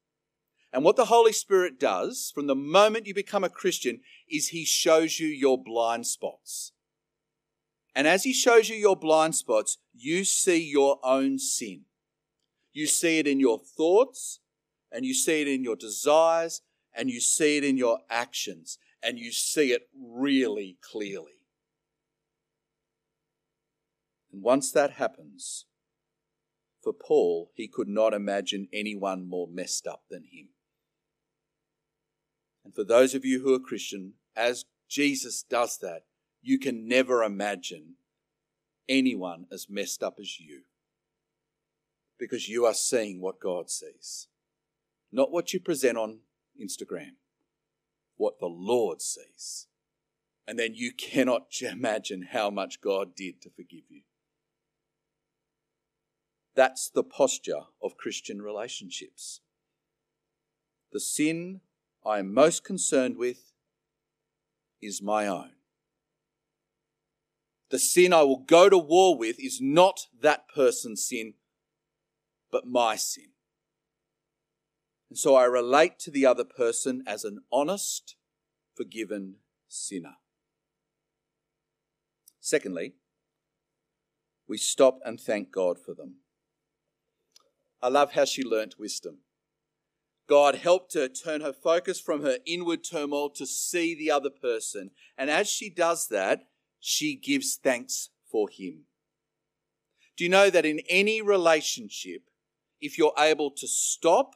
And 0.73 0.85
what 0.85 0.97
the 0.97 1.07
Holy 1.07 1.33
Spirit 1.33 1.81
does 1.81 2.33
from 2.35 2.49
the 2.49 2.55
moment 2.55 3.07
you 3.07 3.15
become 3.15 3.45
a 3.45 3.49
Christian 3.49 4.01
is 4.31 4.49
He 4.49 4.65
shows 4.65 5.19
you 5.19 5.29
your 5.29 5.57
blind 5.57 6.07
spots. 6.07 6.73
And 7.95 8.07
as 8.07 8.25
He 8.25 8.35
shows 8.35 8.69
you 8.69 8.77
your 8.77 8.97
blind 8.97 9.37
spots, 9.37 9.79
you 9.95 10.25
see 10.25 10.63
your 10.63 10.99
own 11.03 11.39
sin. 11.39 11.83
You 12.73 12.87
see 12.87 13.19
it 13.21 13.27
in 13.27 13.41
your 13.41 13.59
thoughts, 13.59 14.41
and 14.93 15.07
you 15.07 15.15
see 15.15 15.41
it 15.41 15.49
in 15.49 15.63
your 15.63 15.77
desires, 15.77 16.63
and 16.95 17.09
you 17.09 17.21
see 17.21 17.57
it 17.57 17.65
in 17.65 17.77
your 17.77 18.01
actions, 18.11 18.79
and 19.01 19.17
you 19.19 19.31
see 19.31 19.73
it 19.73 19.89
really 19.97 20.77
clearly. 20.83 21.39
And 24.33 24.43
once 24.43 24.73
that 24.73 24.93
happens, 24.93 25.67
for 26.89 26.95
Paul, 26.95 27.51
he 27.55 27.69
could 27.69 27.87
not 27.87 28.15
imagine 28.15 28.67
anyone 28.73 29.29
more 29.29 29.47
messed 29.47 29.87
up 29.87 30.05
than 30.09 30.23
him. 30.23 30.49
And 32.65 32.75
for 32.75 32.83
those 32.83 33.15
of 33.15 33.27
you 33.27 33.43
who 33.43 33.53
are 33.53 33.61
Christian, 33.61 34.15
as 34.35 34.65
Jesus 34.89 35.43
does 35.43 35.77
that, 35.83 36.05
you 36.41 36.59
can 36.59 36.89
never 36.89 37.23
imagine 37.23 37.97
anyone 38.89 39.45
as 39.53 39.67
messed 39.69 40.03
up 40.03 40.15
as 40.19 40.41
you. 40.41 40.63
Because 42.19 42.49
you 42.49 42.65
are 42.65 42.73
seeing 42.73 43.21
what 43.21 43.39
God 43.39 43.69
sees. 43.69 44.29
Not 45.13 45.31
what 45.31 45.53
you 45.53 45.61
present 45.61 45.99
on 45.99 46.21
Instagram, 46.59 47.17
what 48.17 48.41
the 48.41 48.47
Lord 48.47 49.03
sees. 49.03 49.67
And 50.47 50.59
then 50.59 50.75
you 50.75 50.95
cannot 50.95 51.49
imagine 51.61 52.29
how 52.31 52.49
much 52.49 52.81
God 52.81 53.15
did 53.15 53.43
to 53.43 53.51
forgive 53.51 53.85
you. 53.91 54.05
That's 56.59 56.91
the 56.91 57.05
posture 57.05 57.67
of 57.81 57.97
Christian 57.97 58.43
relationships. 58.43 59.43
The 60.91 60.99
sin 60.99 61.61
I 62.05 62.19
am 62.19 62.35
most 62.35 62.65
concerned 62.65 63.17
with 63.17 63.53
is 64.83 65.01
my 65.01 65.29
own. 65.29 65.51
The 67.71 67.79
sin 67.79 68.13
I 68.13 68.23
will 68.23 68.43
go 68.45 68.69
to 68.69 68.77
war 68.77 69.17
with 69.17 69.39
is 69.39 69.61
not 69.61 70.09
that 70.21 70.49
person's 70.53 71.07
sin, 71.07 71.35
but 72.51 72.67
my 72.67 72.97
sin. 72.97 73.29
And 75.11 75.17
so 75.17 75.37
I 75.37 75.45
relate 75.45 76.01
to 76.01 76.11
the 76.11 76.27
other 76.27 76.43
person 76.43 77.05
as 77.07 77.23
an 77.23 77.39
honest, 77.53 78.17
forgiven 78.75 79.37
sinner. 79.69 80.17
Secondly, 82.41 82.95
we 84.49 84.59
stop 84.59 84.99
and 85.05 85.21
thank 85.21 85.53
God 85.53 85.79
for 85.79 85.95
them. 85.95 86.17
I 87.83 87.89
love 87.89 88.13
how 88.13 88.25
she 88.25 88.43
learnt 88.43 88.79
wisdom. 88.79 89.19
God 90.29 90.57
helped 90.57 90.95
her 90.95 91.09
turn 91.09 91.41
her 91.41 91.53
focus 91.53 92.01
from 92.01 92.23
her 92.23 92.39
inward 92.45 92.85
turmoil 92.85 93.31
to 93.31 93.47
see 93.47 93.95
the 93.95 94.11
other 94.11 94.31
person. 94.31 94.91
And 95.17 95.31
as 95.31 95.49
she 95.49 95.71
does 95.71 96.09
that, 96.09 96.45
she 96.81 97.17
gives 97.17 97.57
thanks 97.57 98.11
for 98.31 98.49
him. 98.49 98.85
Do 100.17 100.25
you 100.25 100.31
know 100.31 100.51
that 100.51 100.67
in 100.67 100.81
any 100.89 101.23
relationship, 101.23 102.23
if 102.81 102.99
you're 102.99 103.15
able 103.19 103.51
to 103.53 103.67
stop, 103.67 104.35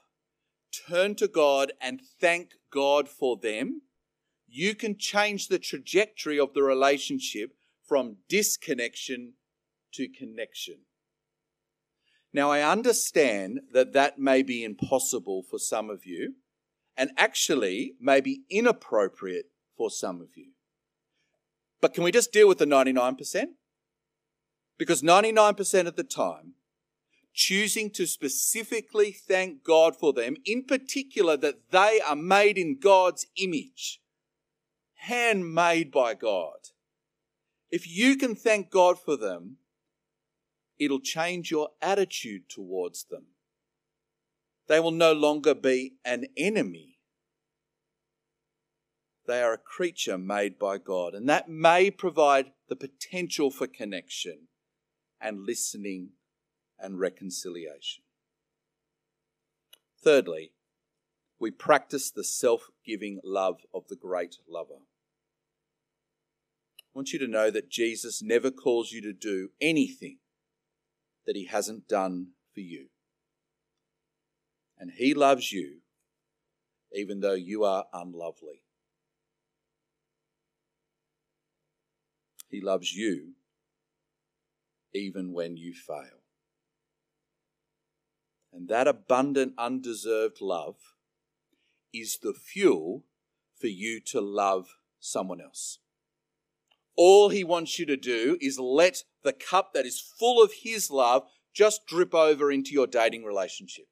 turn 0.88 1.14
to 1.16 1.28
God, 1.28 1.72
and 1.80 2.00
thank 2.20 2.52
God 2.72 3.08
for 3.08 3.36
them, 3.36 3.82
you 4.48 4.74
can 4.74 4.96
change 4.96 5.48
the 5.48 5.58
trajectory 5.58 6.38
of 6.38 6.54
the 6.54 6.62
relationship 6.62 7.50
from 7.86 8.16
disconnection 8.28 9.34
to 9.94 10.08
connection. 10.08 10.78
Now, 12.32 12.50
I 12.50 12.62
understand 12.62 13.60
that 13.72 13.92
that 13.92 14.18
may 14.18 14.42
be 14.42 14.64
impossible 14.64 15.42
for 15.42 15.58
some 15.58 15.90
of 15.90 16.06
you 16.06 16.34
and 16.96 17.10
actually 17.16 17.94
may 18.00 18.20
be 18.20 18.42
inappropriate 18.48 19.46
for 19.76 19.90
some 19.90 20.20
of 20.20 20.36
you. 20.36 20.52
But 21.80 21.94
can 21.94 22.04
we 22.04 22.12
just 22.12 22.32
deal 22.32 22.48
with 22.48 22.58
the 22.58 22.64
99%? 22.64 23.44
Because 24.78 25.02
99% 25.02 25.86
of 25.86 25.96
the 25.96 26.04
time, 26.04 26.54
choosing 27.34 27.90
to 27.90 28.06
specifically 28.06 29.12
thank 29.12 29.64
God 29.64 29.96
for 29.96 30.12
them, 30.12 30.36
in 30.44 30.64
particular 30.64 31.36
that 31.38 31.70
they 31.70 32.00
are 32.06 32.16
made 32.16 32.56
in 32.56 32.78
God's 32.78 33.26
image, 33.36 34.00
handmade 34.94 35.90
by 35.90 36.14
God. 36.14 36.70
If 37.70 37.88
you 37.88 38.16
can 38.16 38.34
thank 38.34 38.70
God 38.70 38.98
for 38.98 39.16
them, 39.16 39.56
it'll 40.84 41.00
change 41.00 41.50
your 41.50 41.70
attitude 41.80 42.48
towards 42.48 43.04
them. 43.04 43.26
They 44.68 44.80
will 44.80 44.90
no 44.90 45.12
longer 45.12 45.54
be 45.54 45.94
an 46.04 46.26
enemy. 46.36 46.98
They 49.26 49.42
are 49.42 49.52
a 49.52 49.58
creature 49.58 50.18
made 50.18 50.58
by 50.58 50.78
God, 50.78 51.14
and 51.14 51.28
that 51.28 51.48
may 51.48 51.90
provide 51.90 52.52
the 52.68 52.76
potential 52.76 53.50
for 53.50 53.66
connection 53.66 54.48
and 55.20 55.46
listening 55.46 56.10
and 56.78 56.98
reconciliation. 56.98 58.02
Thirdly, 60.02 60.52
we 61.38 61.52
practice 61.52 62.10
the 62.10 62.24
self 62.24 62.70
giving 62.84 63.20
love 63.22 63.60
of 63.72 63.86
the 63.88 63.96
great 63.96 64.36
lover. 64.48 64.80
I 66.78 66.98
want 66.98 67.12
you 67.12 67.18
to 67.20 67.28
know 67.28 67.50
that 67.50 67.70
Jesus 67.70 68.22
never 68.22 68.50
calls 68.50 68.90
you 68.90 69.00
to 69.02 69.12
do 69.12 69.50
anything 69.60 70.18
that 71.26 71.36
he 71.36 71.46
hasn't 71.46 71.88
done 71.88 72.28
for 72.54 72.60
you. 72.60 72.86
And 74.78 74.90
he 74.96 75.14
loves 75.14 75.52
you 75.52 75.78
even 76.94 77.20
though 77.20 77.34
you 77.34 77.64
are 77.64 77.86
unlovely. 77.92 78.62
He 82.48 82.60
loves 82.60 82.92
you 82.92 83.32
even 84.92 85.32
when 85.32 85.56
you 85.56 85.72
fail. 85.72 86.20
And 88.52 88.68
that 88.68 88.86
abundant, 88.86 89.54
undeserved 89.56 90.42
love 90.42 90.76
is 91.94 92.18
the 92.22 92.34
fuel 92.34 93.04
for 93.58 93.68
you 93.68 94.00
to 94.06 94.20
love 94.20 94.76
someone 95.00 95.40
else. 95.40 95.78
All 96.96 97.30
he 97.30 97.44
wants 97.44 97.78
you 97.78 97.86
to 97.86 97.96
do 97.96 98.36
is 98.40 98.58
let 98.58 99.04
the 99.22 99.32
cup 99.32 99.72
that 99.74 99.86
is 99.86 100.00
full 100.00 100.42
of 100.42 100.52
his 100.62 100.90
love 100.90 101.24
just 101.54 101.86
drip 101.86 102.14
over 102.14 102.50
into 102.50 102.72
your 102.72 102.86
dating 102.86 103.24
relationship. 103.24 103.86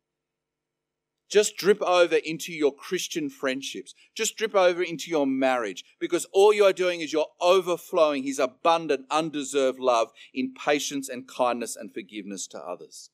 Just 1.31 1.57
drip 1.57 1.81
over 1.81 2.17
into 2.17 2.53
your 2.53 2.75
Christian 2.75 3.31
friendships. 3.31 3.95
Just 4.17 4.37
drip 4.37 4.55
over 4.55 4.83
into 4.83 5.11
your 5.11 5.27
marriage 5.27 5.85
because 6.01 6.27
all 6.33 6.53
you 6.53 6.65
are 6.65 6.73
doing 6.73 7.01
is 7.01 7.13
you're 7.13 7.29
overflowing 7.41 8.25
his 8.25 8.41
abundant, 8.41 9.07
undeserved 9.11 9.79
love 9.79 10.11
in 10.35 10.53
patience 10.53 11.09
and 11.09 11.29
kindness 11.29 11.77
and 11.77 11.95
forgiveness 11.95 12.49
to 12.49 12.59
others. 12.59 13.11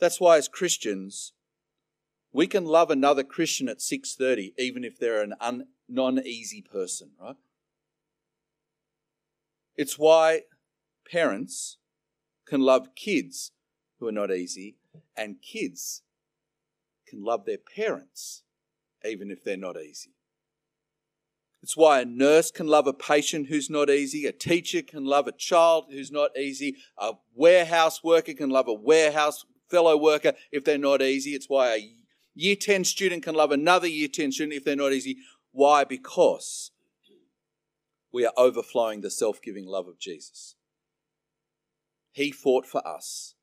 That's 0.00 0.20
why 0.20 0.38
as 0.38 0.48
Christians, 0.48 1.34
we 2.32 2.46
can 2.46 2.64
love 2.64 2.90
another 2.90 3.24
Christian 3.24 3.68
at 3.68 3.82
6:30 3.82 4.54
even 4.56 4.84
if 4.84 4.98
they're 4.98 5.22
an 5.22 5.34
un, 5.40 5.68
non-easy 5.86 6.62
person, 6.62 7.12
right? 7.20 7.36
It's 9.78 9.96
why 9.96 10.42
parents 11.08 11.78
can 12.44 12.60
love 12.60 12.96
kids 12.96 13.52
who 13.98 14.08
are 14.08 14.12
not 14.12 14.32
easy, 14.32 14.76
and 15.16 15.40
kids 15.40 16.02
can 17.06 17.24
love 17.24 17.46
their 17.46 17.58
parents 17.58 18.42
even 19.04 19.30
if 19.30 19.44
they're 19.44 19.56
not 19.56 19.76
easy. 19.80 20.10
It's 21.62 21.76
why 21.76 22.00
a 22.00 22.04
nurse 22.04 22.50
can 22.50 22.66
love 22.66 22.88
a 22.88 22.92
patient 22.92 23.46
who's 23.48 23.70
not 23.70 23.88
easy, 23.88 24.26
a 24.26 24.32
teacher 24.32 24.82
can 24.82 25.04
love 25.04 25.28
a 25.28 25.32
child 25.32 25.86
who's 25.90 26.10
not 26.10 26.36
easy, 26.36 26.76
a 26.96 27.12
warehouse 27.34 28.02
worker 28.02 28.34
can 28.34 28.50
love 28.50 28.66
a 28.66 28.74
warehouse 28.74 29.44
fellow 29.70 29.96
worker 29.96 30.32
if 30.50 30.64
they're 30.64 30.76
not 30.76 31.02
easy. 31.02 31.30
It's 31.30 31.48
why 31.48 31.76
a 31.76 31.90
year 32.34 32.56
10 32.56 32.82
student 32.82 33.22
can 33.22 33.36
love 33.36 33.52
another 33.52 33.86
year 33.86 34.08
10 34.08 34.32
student 34.32 34.56
if 34.56 34.64
they're 34.64 34.74
not 34.74 34.92
easy. 34.92 35.18
Why? 35.52 35.84
Because 35.84 36.72
we 38.12 38.24
are 38.24 38.32
overflowing 38.36 39.00
the 39.00 39.10
self 39.10 39.40
giving 39.42 39.66
love 39.66 39.86
of 39.86 39.98
Jesus. 39.98 40.56
He 42.12 42.32
fought 42.32 42.66
for 42.66 42.86
us 42.86 43.34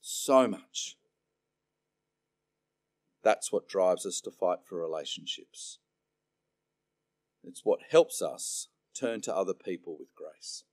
so 0.00 0.48
much. 0.48 0.96
That's 3.22 3.52
what 3.52 3.68
drives 3.68 4.04
us 4.04 4.20
to 4.22 4.30
fight 4.30 4.58
for 4.64 4.80
relationships. 4.80 5.78
It's 7.44 7.64
what 7.64 7.80
helps 7.90 8.20
us 8.20 8.68
turn 8.98 9.20
to 9.22 9.34
other 9.34 9.54
people 9.54 9.96
with 9.98 10.14
grace. 10.14 10.64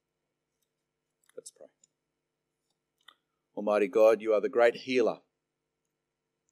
Let's 1.37 1.51
pray. 1.51 1.67
Almighty 3.55 3.87
God, 3.87 4.21
you 4.21 4.33
are 4.33 4.41
the 4.41 4.49
great 4.49 4.75
healer. 4.75 5.19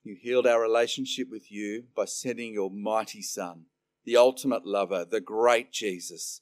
You 0.04 0.16
healed 0.20 0.48
our 0.48 0.62
relationship 0.62 1.30
with 1.30 1.52
you 1.52 1.86
by 1.96 2.06
sending 2.06 2.54
your 2.54 2.72
mighty 2.72 3.22
Son 3.22 3.66
the 4.08 4.16
ultimate 4.16 4.66
lover, 4.66 5.04
the 5.04 5.20
great 5.20 5.70
Jesus, 5.74 6.40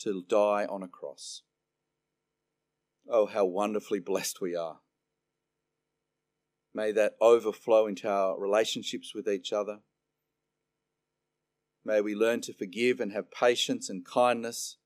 to 0.00 0.24
die 0.28 0.66
on 0.68 0.82
a 0.82 0.88
cross. 0.88 1.42
Oh, 3.08 3.26
how 3.26 3.44
wonderfully 3.44 4.00
blessed 4.00 4.40
we 4.40 4.56
are. 4.56 4.80
May 6.74 6.90
that 6.90 7.12
overflow 7.20 7.86
into 7.86 8.08
our 8.08 8.36
relationships 8.40 9.14
with 9.14 9.28
each 9.28 9.52
other. 9.52 9.82
May 11.84 12.00
we 12.00 12.16
learn 12.16 12.40
to 12.40 12.52
forgive 12.52 12.98
and 12.98 13.12
have 13.12 13.30
patience 13.30 13.88
and 13.88 14.04
kindness, 14.04 14.78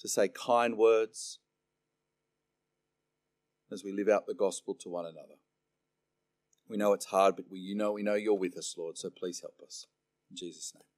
to 0.00 0.08
say 0.08 0.28
kind 0.28 0.78
words. 0.78 1.40
as 3.70 3.84
we 3.84 3.92
live 3.92 4.08
out 4.08 4.26
the 4.26 4.32
gospel 4.32 4.74
to 4.76 4.88
one 4.88 5.04
another. 5.04 5.40
We 6.70 6.78
know 6.78 6.94
it's 6.94 7.06
hard, 7.06 7.36
but 7.36 7.50
we, 7.50 7.58
you 7.58 7.74
know 7.74 7.92
we 7.92 8.02
know 8.02 8.14
you're 8.14 8.32
with 8.32 8.56
us, 8.56 8.74
Lord, 8.78 8.96
so 8.96 9.10
please 9.10 9.40
help 9.40 9.60
us. 9.62 9.86
In 10.30 10.36
Jesus' 10.36 10.72
name. 10.74 10.95